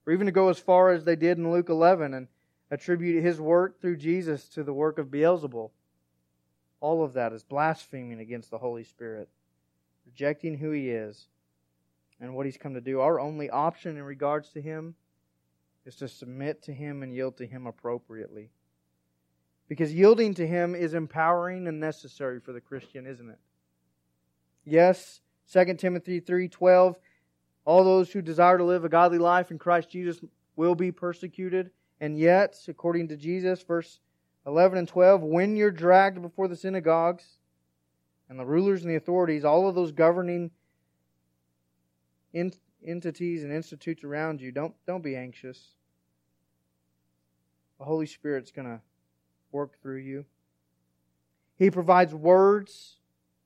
Or 0.07 0.13
even 0.13 0.27
to 0.27 0.33
go 0.33 0.49
as 0.49 0.59
far 0.59 0.91
as 0.91 1.05
they 1.05 1.17
did 1.17 1.39
in 1.39 1.51
Luke 1.51 1.69
11 1.69 2.15
and 2.15 2.29
attribute 2.71 3.23
his 3.23 3.41
work 3.41 3.81
through 3.81 3.97
Jesus 3.97 4.49
to 4.51 4.63
the 4.63 4.73
work 4.73 4.99
of 4.99 5.09
Beelzebul. 5.09 5.71
All 6.81 7.05
of 7.05 7.15
that 7.15 7.33
is 7.33 7.43
blaspheming 7.43 8.21
against 8.21 8.51
the 8.51 8.59
Holy 8.59 8.85
Spirit, 8.85 9.29
rejecting 10.05 10.59
who 10.59 10.71
he 10.71 10.91
is 10.91 11.29
and 12.21 12.35
what 12.35 12.47
he's 12.47 12.57
come 12.57 12.75
to 12.75 12.81
do. 12.81 13.01
Our 13.01 13.19
only 13.19 13.51
option 13.51 13.97
in 13.97 14.03
regards 14.03 14.51
to 14.51 14.61
him 14.61 14.95
is 15.85 15.97
to 15.97 16.09
submit 16.09 16.63
to 16.63 16.73
him 16.73 17.03
and 17.03 17.15
yield 17.15 17.37
to 17.39 17.47
him 17.47 17.67
appropriately. 17.67 18.51
Because 19.69 19.93
yielding 19.93 20.35
to 20.35 20.47
Him 20.47 20.75
is 20.75 20.95
empowering 20.95 21.67
and 21.67 21.81
necessary 21.81 22.41
for 22.41 22.53
the 22.53 22.61
Christian, 22.61 23.07
isn't 23.07 23.29
it? 23.29 23.39
Yes, 24.65 25.21
2 25.53 25.75
Timothy 25.75 26.21
3:12 26.21 26.97
all 27.65 27.83
those 27.83 28.13
who 28.13 28.23
desire 28.23 28.59
to 28.59 28.65
live 28.65 28.85
a 28.85 28.89
godly 28.89 29.19
life 29.19 29.51
in 29.51 29.59
Christ 29.59 29.91
Jesus 29.91 30.21
will 30.55 30.77
be 30.77 30.93
persecuted. 30.93 31.73
And 32.01 32.17
yet, 32.17 32.57
according 32.69 33.09
to 33.09 33.17
Jesus, 33.17 33.63
verse 33.63 33.99
11 34.47 34.79
and 34.79 34.87
12, 34.87 35.23
when 35.23 35.57
you're 35.57 35.73
dragged 35.73 36.23
before 36.23 36.47
the 36.47 36.57
synagogues 36.57 37.25
and 38.29 38.39
the 38.39 38.47
rulers 38.47 38.83
and 38.83 38.91
the 38.91 38.97
authorities, 38.97 39.45
all 39.45 39.69
of 39.69 39.75
those 39.75 39.91
governing 39.91 40.51
entities 42.33 43.43
and 43.43 43.53
institutes 43.53 44.05
around 44.05 44.41
you, 44.41 44.53
don't, 44.53 44.75
don't 44.87 45.03
be 45.03 45.17
anxious. 45.17 45.71
The 47.79 47.85
Holy 47.85 48.07
Spirit's 48.07 48.53
going 48.53 48.69
to 48.69 48.81
work 49.51 49.81
through 49.83 49.99
you. 49.99 50.25
He 51.57 51.71
provides 51.71 52.15
words, 52.15 52.97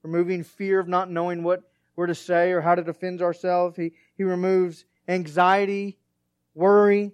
removing 0.03 0.43
fear 0.43 0.81
of 0.81 0.89
not 0.89 1.11
knowing 1.11 1.43
what 1.43 1.63
we're 1.97 2.07
to 2.07 2.15
say 2.15 2.53
or 2.53 2.61
how 2.61 2.75
to 2.75 2.83
defend 2.83 3.23
ourselves. 3.23 3.77
He, 3.77 3.93
he 4.17 4.25
removes 4.25 4.85
anxiety, 5.09 5.99
worry. 6.55 7.13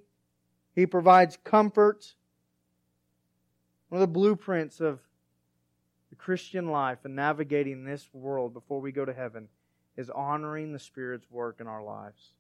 He 0.75 0.87
provides 0.87 1.39
comfort. 1.45 2.15
One 3.89 4.03
of 4.03 4.09
the 4.09 4.13
blueprints 4.13 4.81
of 4.81 5.01
the 6.11 6.17
Christian 6.17 6.71
life 6.71 6.99
and 7.05 7.15
navigating 7.15 7.85
this 7.85 8.09
world 8.13 8.53
before 8.53 8.81
we 8.81 8.93
go 8.93 9.05
to 9.05 9.13
heaven 9.13 9.49
is 9.97 10.11
honoring 10.11 10.73
the 10.73 10.79
Spirit's 10.79 11.31
work 11.31 11.61
in 11.61 11.67
our 11.67 11.83
lives 11.83 12.33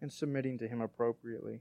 and 0.00 0.12
submitting 0.12 0.58
to 0.58 0.68
Him 0.68 0.80
appropriately. 0.80 1.60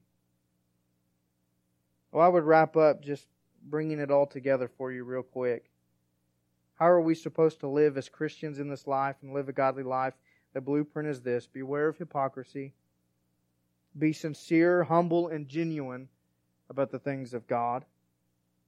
Well, 2.12 2.26
I 2.26 2.28
would 2.28 2.44
wrap 2.44 2.76
up 2.76 3.02
just 3.02 3.28
bringing 3.64 4.00
it 4.00 4.12
all 4.12 4.26
together 4.26 4.68
for 4.68 4.92
you 4.92 5.04
real 5.04 5.24
quick. 5.24 5.70
How 6.76 6.88
are 6.88 7.02
we 7.02 7.16
supposed 7.16 7.60
to 7.62 7.68
live 7.68 7.98
as 7.98 8.10
Christians 8.10 8.60
in 8.60 8.70
this 8.70 8.88
life 8.88 9.16
and 9.22 9.34
live 9.34 9.48
a 9.48 9.54
godly 9.54 9.84
life? 9.84 10.14
The 10.54 10.62
blueprint 10.62 11.08
is 11.10 11.22
this 11.22 11.48
beware 11.48 11.88
of 11.88 11.98
hypocrisy, 11.98 12.74
be 13.98 14.14
sincere, 14.14 14.84
humble, 14.84 15.28
and 15.28 15.48
genuine 15.48 16.10
about 16.70 16.92
the 16.92 17.00
things 17.00 17.34
of 17.34 17.48
God. 17.48 17.86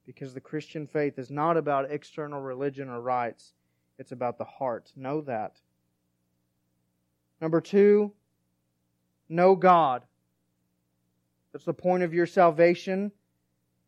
Because 0.08 0.32
the 0.32 0.40
Christian 0.40 0.86
faith 0.86 1.18
is 1.18 1.30
not 1.30 1.58
about 1.58 1.90
external 1.90 2.40
religion 2.40 2.88
or 2.88 2.98
rites, 2.98 3.52
it's 3.98 4.10
about 4.10 4.38
the 4.38 4.44
heart. 4.44 4.90
Know 4.96 5.20
that. 5.20 5.60
Number 7.42 7.60
two, 7.60 8.14
know 9.28 9.54
God. 9.54 10.02
That's 11.52 11.66
the 11.66 11.74
point 11.74 12.04
of 12.04 12.14
your 12.14 12.24
salvation, 12.24 13.12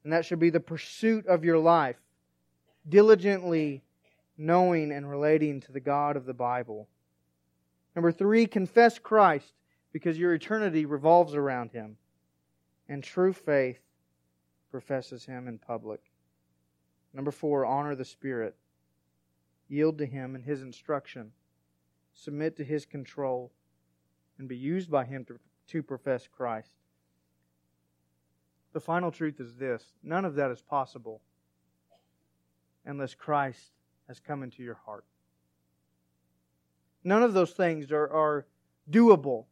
and 0.05 0.13
that 0.13 0.27
should 0.27 0.39
be 0.39 0.51
the 0.51 0.61
pursuit 0.61 1.27
of 1.27 1.43
your 1.43 1.57
life. 1.57 1.97
Diligently 2.87 3.83
knowing 4.37 4.93
and 4.93 5.09
relating 5.09 5.63
to 5.63 5.73
the 5.73 5.81
God 5.81 6.19
of 6.19 6.27
the 6.27 6.35
Bible. 6.35 6.87
Number 7.97 8.13
three, 8.13 8.45
confess 8.45 8.99
Christ 8.99 9.55
because 9.91 10.19
your 10.19 10.35
eternity 10.35 10.85
revolves 10.85 11.35
around 11.35 11.73
him. 11.73 11.97
And 12.91 13.03
true 13.03 13.33
faith 13.33 13.81
professes 14.71 15.25
him 15.25 15.49
in 15.49 15.57
public. 15.57 16.01
Number 17.13 17.31
four, 17.31 17.65
honor 17.65 17.95
the 17.95 18.05
Spirit. 18.05 18.55
Yield 19.69 19.99
to 19.99 20.07
him 20.07 20.35
and 20.35 20.45
his 20.45 20.63
instruction. 20.63 21.33
Submit 22.15 22.57
to 22.57 22.65
his 22.65 22.87
control 22.87 23.53
and 24.39 24.49
be 24.49 24.57
used 24.57 24.91
by 24.91 25.05
him 25.05 25.25
to, 25.27 25.39
to 25.69 25.83
profess 25.83 26.29
Christ. 26.29 26.75
The 28.73 28.81
final 28.81 29.11
truth 29.11 29.41
is 29.41 29.57
this 29.57 29.85
none 30.03 30.25
of 30.25 30.35
that 30.37 30.51
is 30.51 30.61
possible 30.61 31.21
unless 32.85 33.15
Christ 33.15 33.73
has 34.09 34.21
come 34.21 34.43
into 34.43 34.63
your 34.63 34.79
heart. 34.87 35.05
None 37.05 37.23
of 37.23 37.35
those 37.35 37.53
things 37.53 37.91
are, 37.93 38.09
are 38.09 38.47
doable 38.91 39.45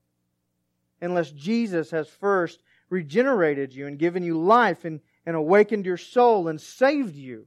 unless 1.00 1.30
Jesus 1.30 1.90
has 1.90 2.08
first 2.08 2.62
regenerated 2.90 3.72
you 3.72 3.86
and 3.86 3.98
given 3.98 4.22
you 4.22 4.38
life 4.38 4.84
and, 4.84 5.00
and 5.28 5.36
awakened 5.36 5.84
your 5.84 5.98
soul 5.98 6.48
and 6.48 6.58
saved 6.58 7.14
you. 7.14 7.46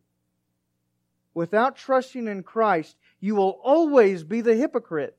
Without 1.33 1.75
trusting 1.75 2.27
in 2.27 2.43
Christ, 2.43 2.95
you 3.19 3.33
will 3.33 3.59
always 3.63 4.23
be 4.23 4.41
the 4.41 4.55
hypocrite. 4.55 5.17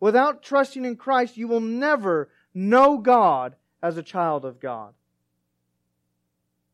Without 0.00 0.42
trusting 0.42 0.84
in 0.84 0.96
Christ, 0.96 1.36
you 1.36 1.46
will 1.46 1.60
never 1.60 2.28
know 2.52 2.98
God 2.98 3.54
as 3.84 3.96
a 3.96 4.02
child 4.02 4.44
of 4.44 4.58
God. 4.58 4.94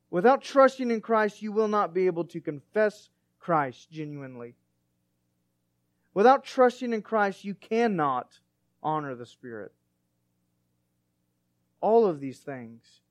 Without 0.08 0.40
trusting 0.40 0.90
in 0.90 1.02
Christ, 1.02 1.42
you 1.42 1.52
will 1.52 1.68
not 1.68 1.92
be 1.92 2.06
able 2.06 2.24
to 2.24 2.40
confess 2.40 3.10
Christ 3.38 3.90
genuinely. 3.90 4.54
Without 6.14 6.42
trusting 6.42 6.94
in 6.94 7.02
Christ, 7.02 7.44
you 7.44 7.52
cannot 7.52 8.38
honor 8.82 9.14
the 9.14 9.26
Spirit. 9.26 9.72
All 11.82 12.06
of 12.06 12.18
these 12.18 12.38
things 12.38 13.02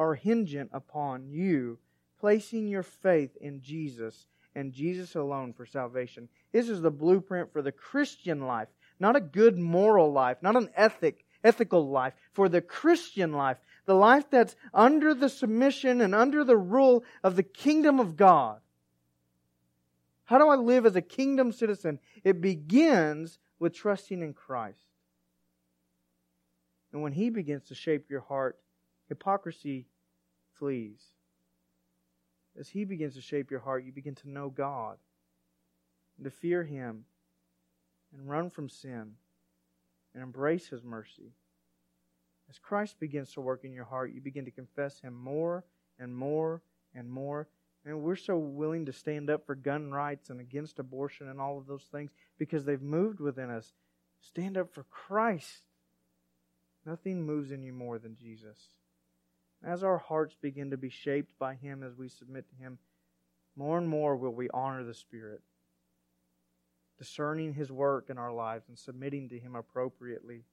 are 0.00 0.14
hingent 0.14 0.70
upon 0.72 1.28
you 1.28 1.78
placing 2.18 2.66
your 2.66 2.82
faith 2.82 3.36
in 3.38 3.60
Jesus 3.60 4.26
and 4.54 4.72
Jesus 4.72 5.14
alone 5.14 5.52
for 5.52 5.66
salvation. 5.66 6.26
This 6.52 6.70
is 6.70 6.80
the 6.80 6.90
blueprint 6.90 7.52
for 7.52 7.60
the 7.60 7.70
Christian 7.70 8.46
life, 8.46 8.68
not 8.98 9.14
a 9.14 9.20
good 9.20 9.58
moral 9.58 10.10
life, 10.10 10.38
not 10.40 10.56
an 10.56 10.70
ethic, 10.74 11.26
ethical 11.44 11.90
life, 11.90 12.14
for 12.32 12.48
the 12.48 12.62
Christian 12.62 13.34
life, 13.34 13.58
the 13.84 13.94
life 13.94 14.24
that's 14.30 14.56
under 14.72 15.12
the 15.12 15.28
submission 15.28 16.00
and 16.00 16.14
under 16.14 16.44
the 16.44 16.56
rule 16.56 17.04
of 17.22 17.36
the 17.36 17.42
kingdom 17.42 18.00
of 18.00 18.16
God. 18.16 18.58
How 20.24 20.38
do 20.38 20.48
I 20.48 20.56
live 20.56 20.86
as 20.86 20.96
a 20.96 21.02
kingdom 21.02 21.52
citizen? 21.52 21.98
It 22.24 22.40
begins 22.40 23.38
with 23.58 23.74
trusting 23.74 24.22
in 24.22 24.32
Christ. 24.32 24.78
And 26.90 27.02
when 27.02 27.12
He 27.12 27.28
begins 27.28 27.64
to 27.64 27.74
shape 27.74 28.08
your 28.08 28.20
heart, 28.22 28.58
hypocrisy 29.10 29.86
flees. 30.54 31.02
As 32.58 32.68
He 32.70 32.84
begins 32.84 33.14
to 33.16 33.20
shape 33.20 33.50
your 33.50 33.60
heart, 33.60 33.84
you 33.84 33.92
begin 33.92 34.14
to 34.14 34.30
know 34.30 34.48
God 34.48 34.96
and 36.16 36.24
to 36.24 36.30
fear 36.30 36.64
Him 36.64 37.04
and 38.12 38.30
run 38.30 38.48
from 38.48 38.68
sin 38.68 39.12
and 40.14 40.22
embrace 40.22 40.68
His 40.68 40.82
mercy. 40.82 41.32
As 42.48 42.58
Christ 42.58 42.98
begins 42.98 43.32
to 43.32 43.40
work 43.40 43.64
in 43.64 43.72
your 43.72 43.84
heart, 43.84 44.12
you 44.12 44.20
begin 44.20 44.44
to 44.44 44.50
confess 44.50 45.00
Him 45.00 45.14
more 45.14 45.64
and 45.98 46.16
more 46.16 46.62
and 46.94 47.10
more. 47.10 47.48
And 47.84 48.02
we're 48.02 48.16
so 48.16 48.36
willing 48.38 48.86
to 48.86 48.92
stand 48.92 49.28
up 49.28 49.44
for 49.44 49.54
gun 49.54 49.90
rights 49.90 50.30
and 50.30 50.40
against 50.40 50.78
abortion 50.78 51.28
and 51.28 51.40
all 51.40 51.58
of 51.58 51.66
those 51.66 51.88
things 51.90 52.12
because 52.38 52.64
they've 52.64 52.80
moved 52.80 53.20
within 53.20 53.50
us. 53.50 53.72
Stand 54.20 54.56
up 54.56 54.72
for 54.72 54.84
Christ. 54.84 55.62
Nothing 56.84 57.24
moves 57.24 57.50
in 57.50 57.62
you 57.62 57.72
more 57.72 57.98
than 57.98 58.16
Jesus. 58.16 58.58
As 59.62 59.84
our 59.84 59.98
hearts 59.98 60.34
begin 60.40 60.70
to 60.70 60.76
be 60.76 60.88
shaped 60.88 61.38
by 61.38 61.54
Him 61.54 61.82
as 61.82 61.94
we 61.94 62.08
submit 62.08 62.48
to 62.48 62.56
Him, 62.56 62.78
more 63.56 63.78
and 63.78 63.88
more 63.88 64.16
will 64.16 64.32
we 64.32 64.48
honor 64.50 64.84
the 64.84 64.94
Spirit, 64.94 65.42
discerning 66.98 67.54
His 67.54 67.70
work 67.70 68.08
in 68.08 68.16
our 68.16 68.32
lives 68.32 68.68
and 68.68 68.78
submitting 68.78 69.28
to 69.28 69.38
Him 69.38 69.54
appropriately. 69.54 70.44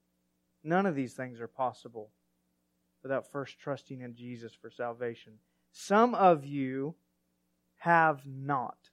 None 0.64 0.86
of 0.86 0.96
these 0.96 1.14
things 1.14 1.40
are 1.40 1.48
possible 1.48 2.10
without 3.02 3.32
first 3.32 3.60
trusting 3.60 4.02
in 4.02 4.16
Jesus 4.16 4.54
for 4.54 4.70
salvation. 4.70 5.34
Some 5.72 6.14
of 6.16 6.46
you 6.46 6.96
have 7.78 8.26
not 8.26 8.90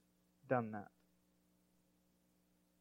done 0.48 0.72
that. 0.72 0.88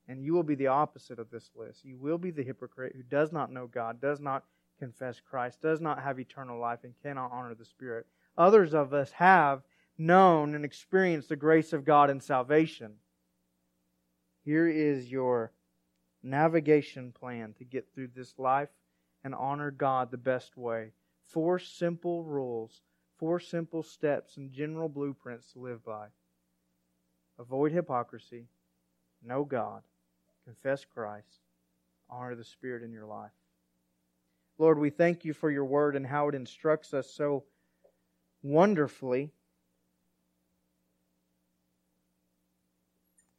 And 0.08 0.22
you 0.22 0.34
will 0.34 0.44
be 0.44 0.56
the 0.56 0.68
opposite 0.68 1.18
of 1.18 1.32
this 1.32 1.50
list. 1.56 1.86
You 1.86 1.98
will 1.98 2.18
be 2.18 2.30
the 2.30 2.44
hypocrite 2.44 2.94
who 2.96 3.04
does 3.04 3.32
not 3.32 3.52
know 3.52 3.68
God, 3.68 4.02
does 4.02 4.20
not 4.20 4.44
confess 4.84 5.22
Christ, 5.22 5.62
does 5.62 5.80
not 5.80 6.04
have 6.04 6.20
eternal 6.20 6.60
life, 6.60 6.80
and 6.84 6.94
cannot 7.02 7.32
honor 7.32 7.56
the 7.56 7.64
Spirit. 7.64 8.06
Others 8.38 8.74
of 8.74 8.94
us 8.94 9.14
have 9.14 9.62
known 9.98 10.56
and 10.56 10.66
experienced 10.66 11.30
the 11.30 11.38
grace 11.38 11.72
of 11.72 11.86
God 11.86 12.10
in 12.10 12.20
salvation. 12.20 12.96
Here 14.44 14.68
is 14.68 15.10
your 15.10 15.54
navigation 16.22 17.14
plan 17.14 17.54
to 17.60 17.64
get 17.64 17.88
through 17.94 18.10
this 18.14 18.34
life 18.38 18.68
and 19.24 19.34
honor 19.34 19.72
God 19.72 20.12
the 20.12 20.18
best 20.18 20.58
way. 20.58 20.92
Four 21.28 21.60
simple 21.60 22.26
rules, 22.26 22.82
four 23.18 23.40
simple 23.40 23.84
steps 23.84 24.36
and 24.36 24.52
general 24.52 24.90
blueprints 24.90 25.54
to 25.54 25.60
live 25.60 25.86
by. 25.86 26.08
Avoid 27.40 27.72
hypocrisy, 27.72 28.48
know 29.26 29.46
God, 29.46 29.84
confess 30.44 30.84
Christ, 30.84 31.40
honor 32.10 32.36
the 32.36 32.44
Spirit 32.44 32.84
in 32.84 32.92
your 32.92 33.06
life. 33.06 33.32
Lord, 34.64 34.80
we 34.80 34.92
thank 34.92 35.26
you 35.26 35.34
for 35.34 35.52
your 35.52 35.66
word 35.66 35.94
and 35.94 36.08
how 36.08 36.30
it 36.30 36.36
instructs 36.36 36.94
us 36.94 37.14
so 37.14 37.44
wonderfully. 38.42 39.30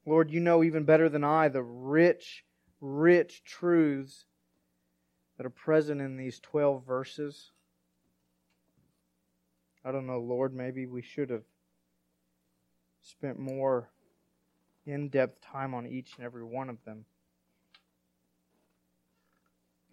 Lord, 0.04 0.30
you 0.30 0.40
know 0.40 0.62
even 0.62 0.84
better 0.84 1.08
than 1.08 1.24
I 1.24 1.48
the 1.48 1.62
rich 1.62 2.44
rich 2.78 3.42
truths 3.42 4.26
that 5.38 5.46
are 5.46 5.50
present 5.50 6.02
in 6.02 6.18
these 6.18 6.40
12 6.40 6.84
verses. 6.84 7.52
I 9.82 9.92
don't 9.92 10.06
know, 10.06 10.20
Lord, 10.20 10.54
maybe 10.54 10.84
we 10.84 11.00
should 11.00 11.30
have 11.30 11.44
spent 13.00 13.38
more 13.38 13.88
in 14.84 15.08
depth 15.08 15.40
time 15.40 15.72
on 15.72 15.86
each 15.86 16.16
and 16.18 16.26
every 16.26 16.44
one 16.44 16.68
of 16.68 16.84
them. 16.84 17.06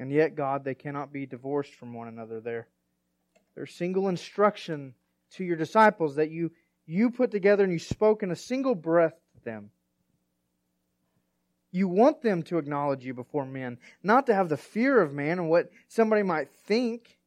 And 0.01 0.11
yet, 0.11 0.33
God, 0.33 0.63
they 0.63 0.73
cannot 0.73 1.13
be 1.13 1.27
divorced 1.27 1.75
from 1.75 1.93
one 1.93 2.07
another. 2.07 2.39
They're, 2.39 2.67
they're 3.53 3.67
single 3.67 4.07
instruction 4.07 4.95
to 5.33 5.43
your 5.43 5.55
disciples 5.55 6.15
that 6.15 6.31
you, 6.31 6.49
you 6.87 7.11
put 7.11 7.29
together 7.29 7.63
and 7.63 7.71
you 7.71 7.77
spoke 7.77 8.23
in 8.23 8.31
a 8.31 8.35
single 8.35 8.73
breath 8.73 9.13
to 9.35 9.45
them. 9.45 9.69
You 11.71 11.87
want 11.87 12.23
them 12.23 12.41
to 12.43 12.57
acknowledge 12.57 13.05
you 13.05 13.13
before 13.13 13.45
men, 13.45 13.77
not 14.01 14.25
to 14.25 14.33
have 14.33 14.49
the 14.49 14.57
fear 14.57 14.99
of 14.99 15.13
man 15.13 15.37
and 15.37 15.51
what 15.51 15.69
somebody 15.87 16.23
might 16.23 16.49
think, 16.65 17.19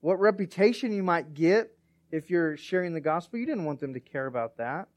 what 0.00 0.18
reputation 0.18 0.92
you 0.92 1.02
might 1.02 1.34
get 1.34 1.76
if 2.10 2.30
you're 2.30 2.56
sharing 2.56 2.94
the 2.94 3.02
gospel. 3.02 3.38
You 3.38 3.44
didn't 3.44 3.66
want 3.66 3.80
them 3.80 3.92
to 3.92 4.00
care 4.00 4.24
about 4.24 4.56
that. 4.56 4.88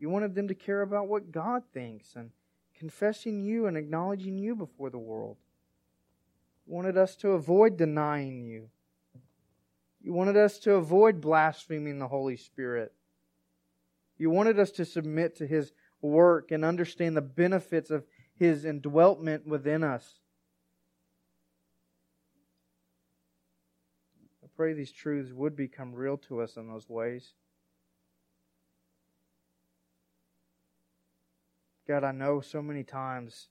You 0.00 0.10
wanted 0.10 0.34
them 0.34 0.48
to 0.48 0.54
care 0.56 0.82
about 0.82 1.06
what 1.06 1.30
God 1.30 1.62
thinks 1.72 2.16
and 2.16 2.32
confessing 2.82 3.40
you 3.40 3.66
and 3.66 3.76
acknowledging 3.76 4.36
you 4.36 4.56
before 4.56 4.90
the 4.90 4.98
world. 4.98 5.36
You 6.66 6.74
wanted 6.74 6.98
us 6.98 7.14
to 7.18 7.30
avoid 7.30 7.76
denying 7.76 8.42
you. 8.42 8.70
You 10.02 10.12
wanted 10.12 10.36
us 10.36 10.58
to 10.60 10.72
avoid 10.74 11.20
blaspheming 11.20 12.00
the 12.00 12.08
Holy 12.08 12.36
Spirit. 12.36 12.92
You 14.18 14.30
wanted 14.30 14.58
us 14.58 14.72
to 14.72 14.84
submit 14.84 15.36
to 15.36 15.46
His 15.46 15.70
work 16.00 16.50
and 16.50 16.64
understand 16.64 17.16
the 17.16 17.20
benefits 17.20 17.92
of 17.92 18.04
His 18.34 18.64
indweltment 18.64 19.46
within 19.46 19.84
us. 19.84 20.18
I 24.42 24.48
pray 24.56 24.72
these 24.72 24.90
truths 24.90 25.32
would 25.32 25.54
become 25.54 25.94
real 25.94 26.16
to 26.26 26.40
us 26.40 26.56
in 26.56 26.66
those 26.66 26.88
ways. 26.88 27.34
God, 31.92 32.04
I 32.04 32.12
know 32.12 32.40
so 32.40 32.62
many 32.62 32.84
times 32.84 33.48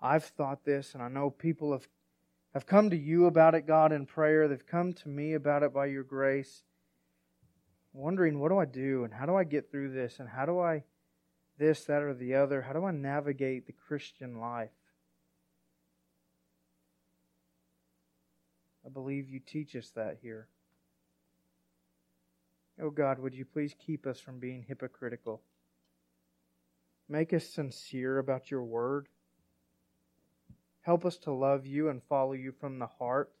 I've 0.00 0.24
thought 0.24 0.64
this, 0.64 0.92
and 0.92 1.00
I 1.00 1.06
know 1.06 1.30
people 1.30 1.70
have, 1.70 1.86
have 2.52 2.66
come 2.66 2.90
to 2.90 2.96
you 2.96 3.26
about 3.26 3.54
it, 3.54 3.64
God, 3.64 3.92
in 3.92 4.06
prayer. 4.06 4.48
They've 4.48 4.66
come 4.66 4.92
to 4.94 5.08
me 5.08 5.34
about 5.34 5.62
it 5.62 5.72
by 5.72 5.86
your 5.86 6.02
grace, 6.02 6.64
wondering, 7.92 8.40
what 8.40 8.48
do 8.48 8.58
I 8.58 8.64
do, 8.64 9.04
and 9.04 9.14
how 9.14 9.26
do 9.26 9.36
I 9.36 9.44
get 9.44 9.70
through 9.70 9.92
this, 9.92 10.18
and 10.18 10.28
how 10.28 10.46
do 10.46 10.58
I 10.58 10.82
this, 11.58 11.84
that, 11.84 12.02
or 12.02 12.12
the 12.12 12.34
other? 12.34 12.60
How 12.60 12.72
do 12.72 12.84
I 12.84 12.90
navigate 12.90 13.68
the 13.68 13.72
Christian 13.72 14.40
life? 14.40 14.70
I 18.84 18.88
believe 18.88 19.28
you 19.28 19.38
teach 19.38 19.76
us 19.76 19.90
that 19.90 20.18
here. 20.20 20.48
Oh 22.82 22.90
God, 22.90 23.20
would 23.20 23.32
you 23.32 23.44
please 23.44 23.76
keep 23.78 24.08
us 24.08 24.18
from 24.18 24.40
being 24.40 24.64
hypocritical? 24.66 25.40
Make 27.08 27.32
us 27.32 27.46
sincere 27.46 28.18
about 28.18 28.50
your 28.50 28.62
word. 28.62 29.08
Help 30.82 31.04
us 31.04 31.16
to 31.18 31.32
love 31.32 31.66
you 31.66 31.88
and 31.88 32.02
follow 32.02 32.32
you 32.32 32.52
from 32.52 32.78
the 32.78 32.86
heart. 32.86 33.32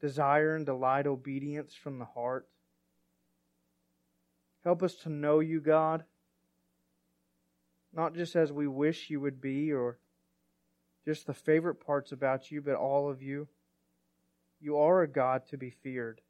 Desire 0.00 0.56
and 0.56 0.66
delight 0.66 1.06
obedience 1.06 1.74
from 1.74 1.98
the 1.98 2.04
heart. 2.04 2.48
Help 4.64 4.82
us 4.82 4.94
to 4.94 5.08
know 5.08 5.40
you, 5.40 5.60
God, 5.60 6.04
not 7.92 8.14
just 8.14 8.36
as 8.36 8.52
we 8.52 8.66
wish 8.66 9.10
you 9.10 9.20
would 9.20 9.40
be 9.40 9.72
or 9.72 9.98
just 11.04 11.26
the 11.26 11.34
favorite 11.34 11.84
parts 11.84 12.12
about 12.12 12.50
you, 12.50 12.62
but 12.62 12.76
all 12.76 13.10
of 13.10 13.20
you. 13.20 13.48
You 14.60 14.78
are 14.78 15.02
a 15.02 15.08
God 15.08 15.46
to 15.48 15.56
be 15.56 15.70
feared. 15.70 16.20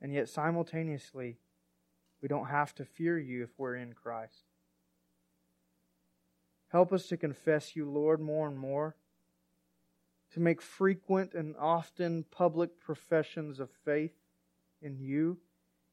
And 0.00 0.12
yet, 0.12 0.28
simultaneously, 0.28 1.38
we 2.26 2.28
don't 2.28 2.48
have 2.48 2.74
to 2.74 2.84
fear 2.84 3.16
you 3.16 3.44
if 3.44 3.50
we're 3.56 3.76
in 3.76 3.92
Christ. 3.92 4.46
Help 6.72 6.92
us 6.92 7.06
to 7.06 7.16
confess 7.16 7.76
you, 7.76 7.88
Lord, 7.88 8.20
more 8.20 8.48
and 8.48 8.58
more, 8.58 8.96
to 10.32 10.40
make 10.40 10.60
frequent 10.60 11.34
and 11.34 11.54
often 11.56 12.24
public 12.32 12.80
professions 12.80 13.60
of 13.60 13.70
faith 13.84 14.10
in 14.82 14.98
you, 14.98 15.38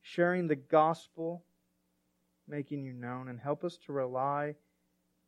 sharing 0.01 0.47
the 0.47 0.55
gospel, 0.55 1.43
making 2.47 2.83
you 2.83 2.93
known, 2.93 3.27
and 3.27 3.39
help 3.39 3.63
us 3.63 3.77
to 3.85 3.93
rely 3.93 4.55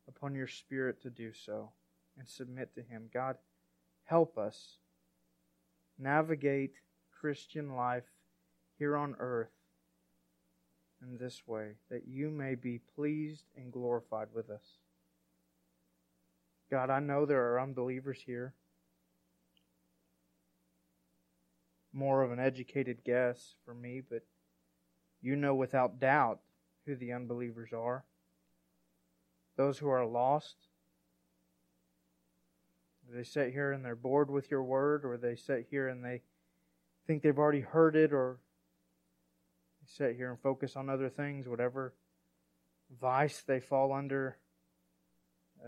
upon 0.08 0.34
your 0.34 0.48
Spirit 0.48 1.00
to 1.02 1.10
do 1.10 1.32
so 1.32 1.70
and 2.18 2.26
submit 2.26 2.74
to 2.74 2.82
Him. 2.82 3.10
God, 3.14 3.36
help 4.06 4.36
us 4.36 4.78
navigate 6.00 6.80
Christian 7.12 7.76
life 7.76 8.10
here 8.76 8.96
on 8.96 9.14
earth 9.20 9.55
in 11.02 11.18
this 11.18 11.42
way, 11.46 11.72
that 11.90 12.06
you 12.06 12.30
may 12.30 12.54
be 12.54 12.80
pleased 12.94 13.44
and 13.56 13.72
glorified 13.72 14.28
with 14.34 14.50
us. 14.50 14.78
God, 16.70 16.90
I 16.90 17.00
know 17.00 17.26
there 17.26 17.52
are 17.52 17.60
unbelievers 17.60 18.22
here. 18.24 18.54
More 21.92 22.22
of 22.22 22.32
an 22.32 22.40
educated 22.40 23.04
guess 23.04 23.54
for 23.64 23.72
me, 23.72 24.00
but 24.00 24.22
you 25.22 25.36
know 25.36 25.54
without 25.54 26.00
doubt 26.00 26.40
who 26.84 26.96
the 26.96 27.12
unbelievers 27.12 27.72
are. 27.72 28.04
Those 29.56 29.78
who 29.78 29.88
are 29.88 30.04
lost. 30.04 30.56
They 33.10 33.22
sit 33.22 33.52
here 33.52 33.72
and 33.72 33.84
they're 33.84 33.94
bored 33.94 34.30
with 34.30 34.50
your 34.50 34.64
word, 34.64 35.04
or 35.04 35.16
they 35.16 35.36
sit 35.36 35.66
here 35.70 35.88
and 35.88 36.04
they 36.04 36.22
think 37.06 37.22
they've 37.22 37.38
already 37.38 37.60
heard 37.60 37.94
it, 37.94 38.12
or 38.12 38.38
sit 39.88 40.16
here 40.16 40.30
and 40.30 40.40
focus 40.40 40.76
on 40.76 40.88
other 40.88 41.08
things, 41.08 41.48
whatever 41.48 41.94
vice 43.00 43.42
they 43.46 43.60
fall 43.60 43.92
under 43.92 44.36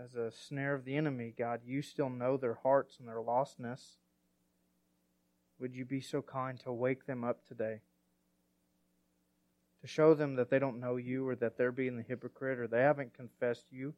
as 0.03 0.15
a 0.15 0.31
snare 0.31 0.73
of 0.73 0.85
the 0.85 0.95
enemy, 0.95 1.33
God, 1.37 1.61
you 1.65 1.81
still 1.81 2.09
know 2.09 2.37
their 2.37 2.59
hearts 2.63 2.97
and 2.99 3.07
their 3.07 3.17
lostness. 3.17 3.97
Would 5.59 5.75
you 5.75 5.83
be 5.83 5.99
so 5.99 6.21
kind 6.21 6.59
to 6.61 6.71
wake 6.71 7.05
them 7.05 7.23
up 7.23 7.45
today? 7.45 7.81
To 9.81 9.87
show 9.87 10.13
them 10.13 10.35
that 10.35 10.49
they 10.49 10.59
don't 10.59 10.79
know 10.79 10.97
you 10.97 11.27
or 11.27 11.35
that 11.35 11.57
they're 11.57 11.71
being 11.71 11.97
the 11.97 12.03
hypocrite 12.03 12.59
or 12.59 12.67
they 12.67 12.81
haven't 12.81 13.13
confessed 13.13 13.65
you 13.71 13.93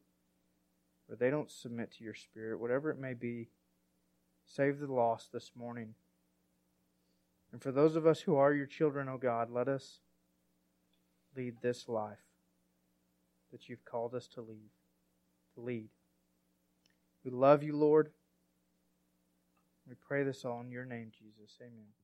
or 1.08 1.16
they 1.16 1.30
don't 1.30 1.50
submit 1.50 1.92
to 1.92 2.04
your 2.04 2.14
spirit, 2.14 2.58
whatever 2.58 2.90
it 2.90 2.98
may 2.98 3.14
be, 3.14 3.50
save 4.46 4.78
the 4.78 4.92
lost 4.92 5.32
this 5.32 5.52
morning. 5.54 5.94
And 7.52 7.62
for 7.62 7.70
those 7.70 7.96
of 7.96 8.06
us 8.06 8.20
who 8.20 8.36
are 8.36 8.52
your 8.52 8.66
children, 8.66 9.08
O 9.08 9.12
oh 9.12 9.18
God, 9.18 9.50
let 9.50 9.68
us 9.68 10.00
lead 11.36 11.56
this 11.60 11.88
life 11.88 12.18
that 13.50 13.68
you've 13.68 13.84
called 13.84 14.14
us 14.14 14.26
to 14.28 14.40
lead 14.40 14.70
to 15.54 15.60
lead. 15.60 15.88
We 17.24 17.30
love 17.30 17.62
you, 17.62 17.76
Lord. 17.76 18.10
We 19.88 19.94
pray 19.94 20.22
this 20.22 20.44
all 20.44 20.60
in 20.60 20.70
your 20.70 20.84
name, 20.84 21.10
Jesus. 21.18 21.56
Amen. 21.60 22.01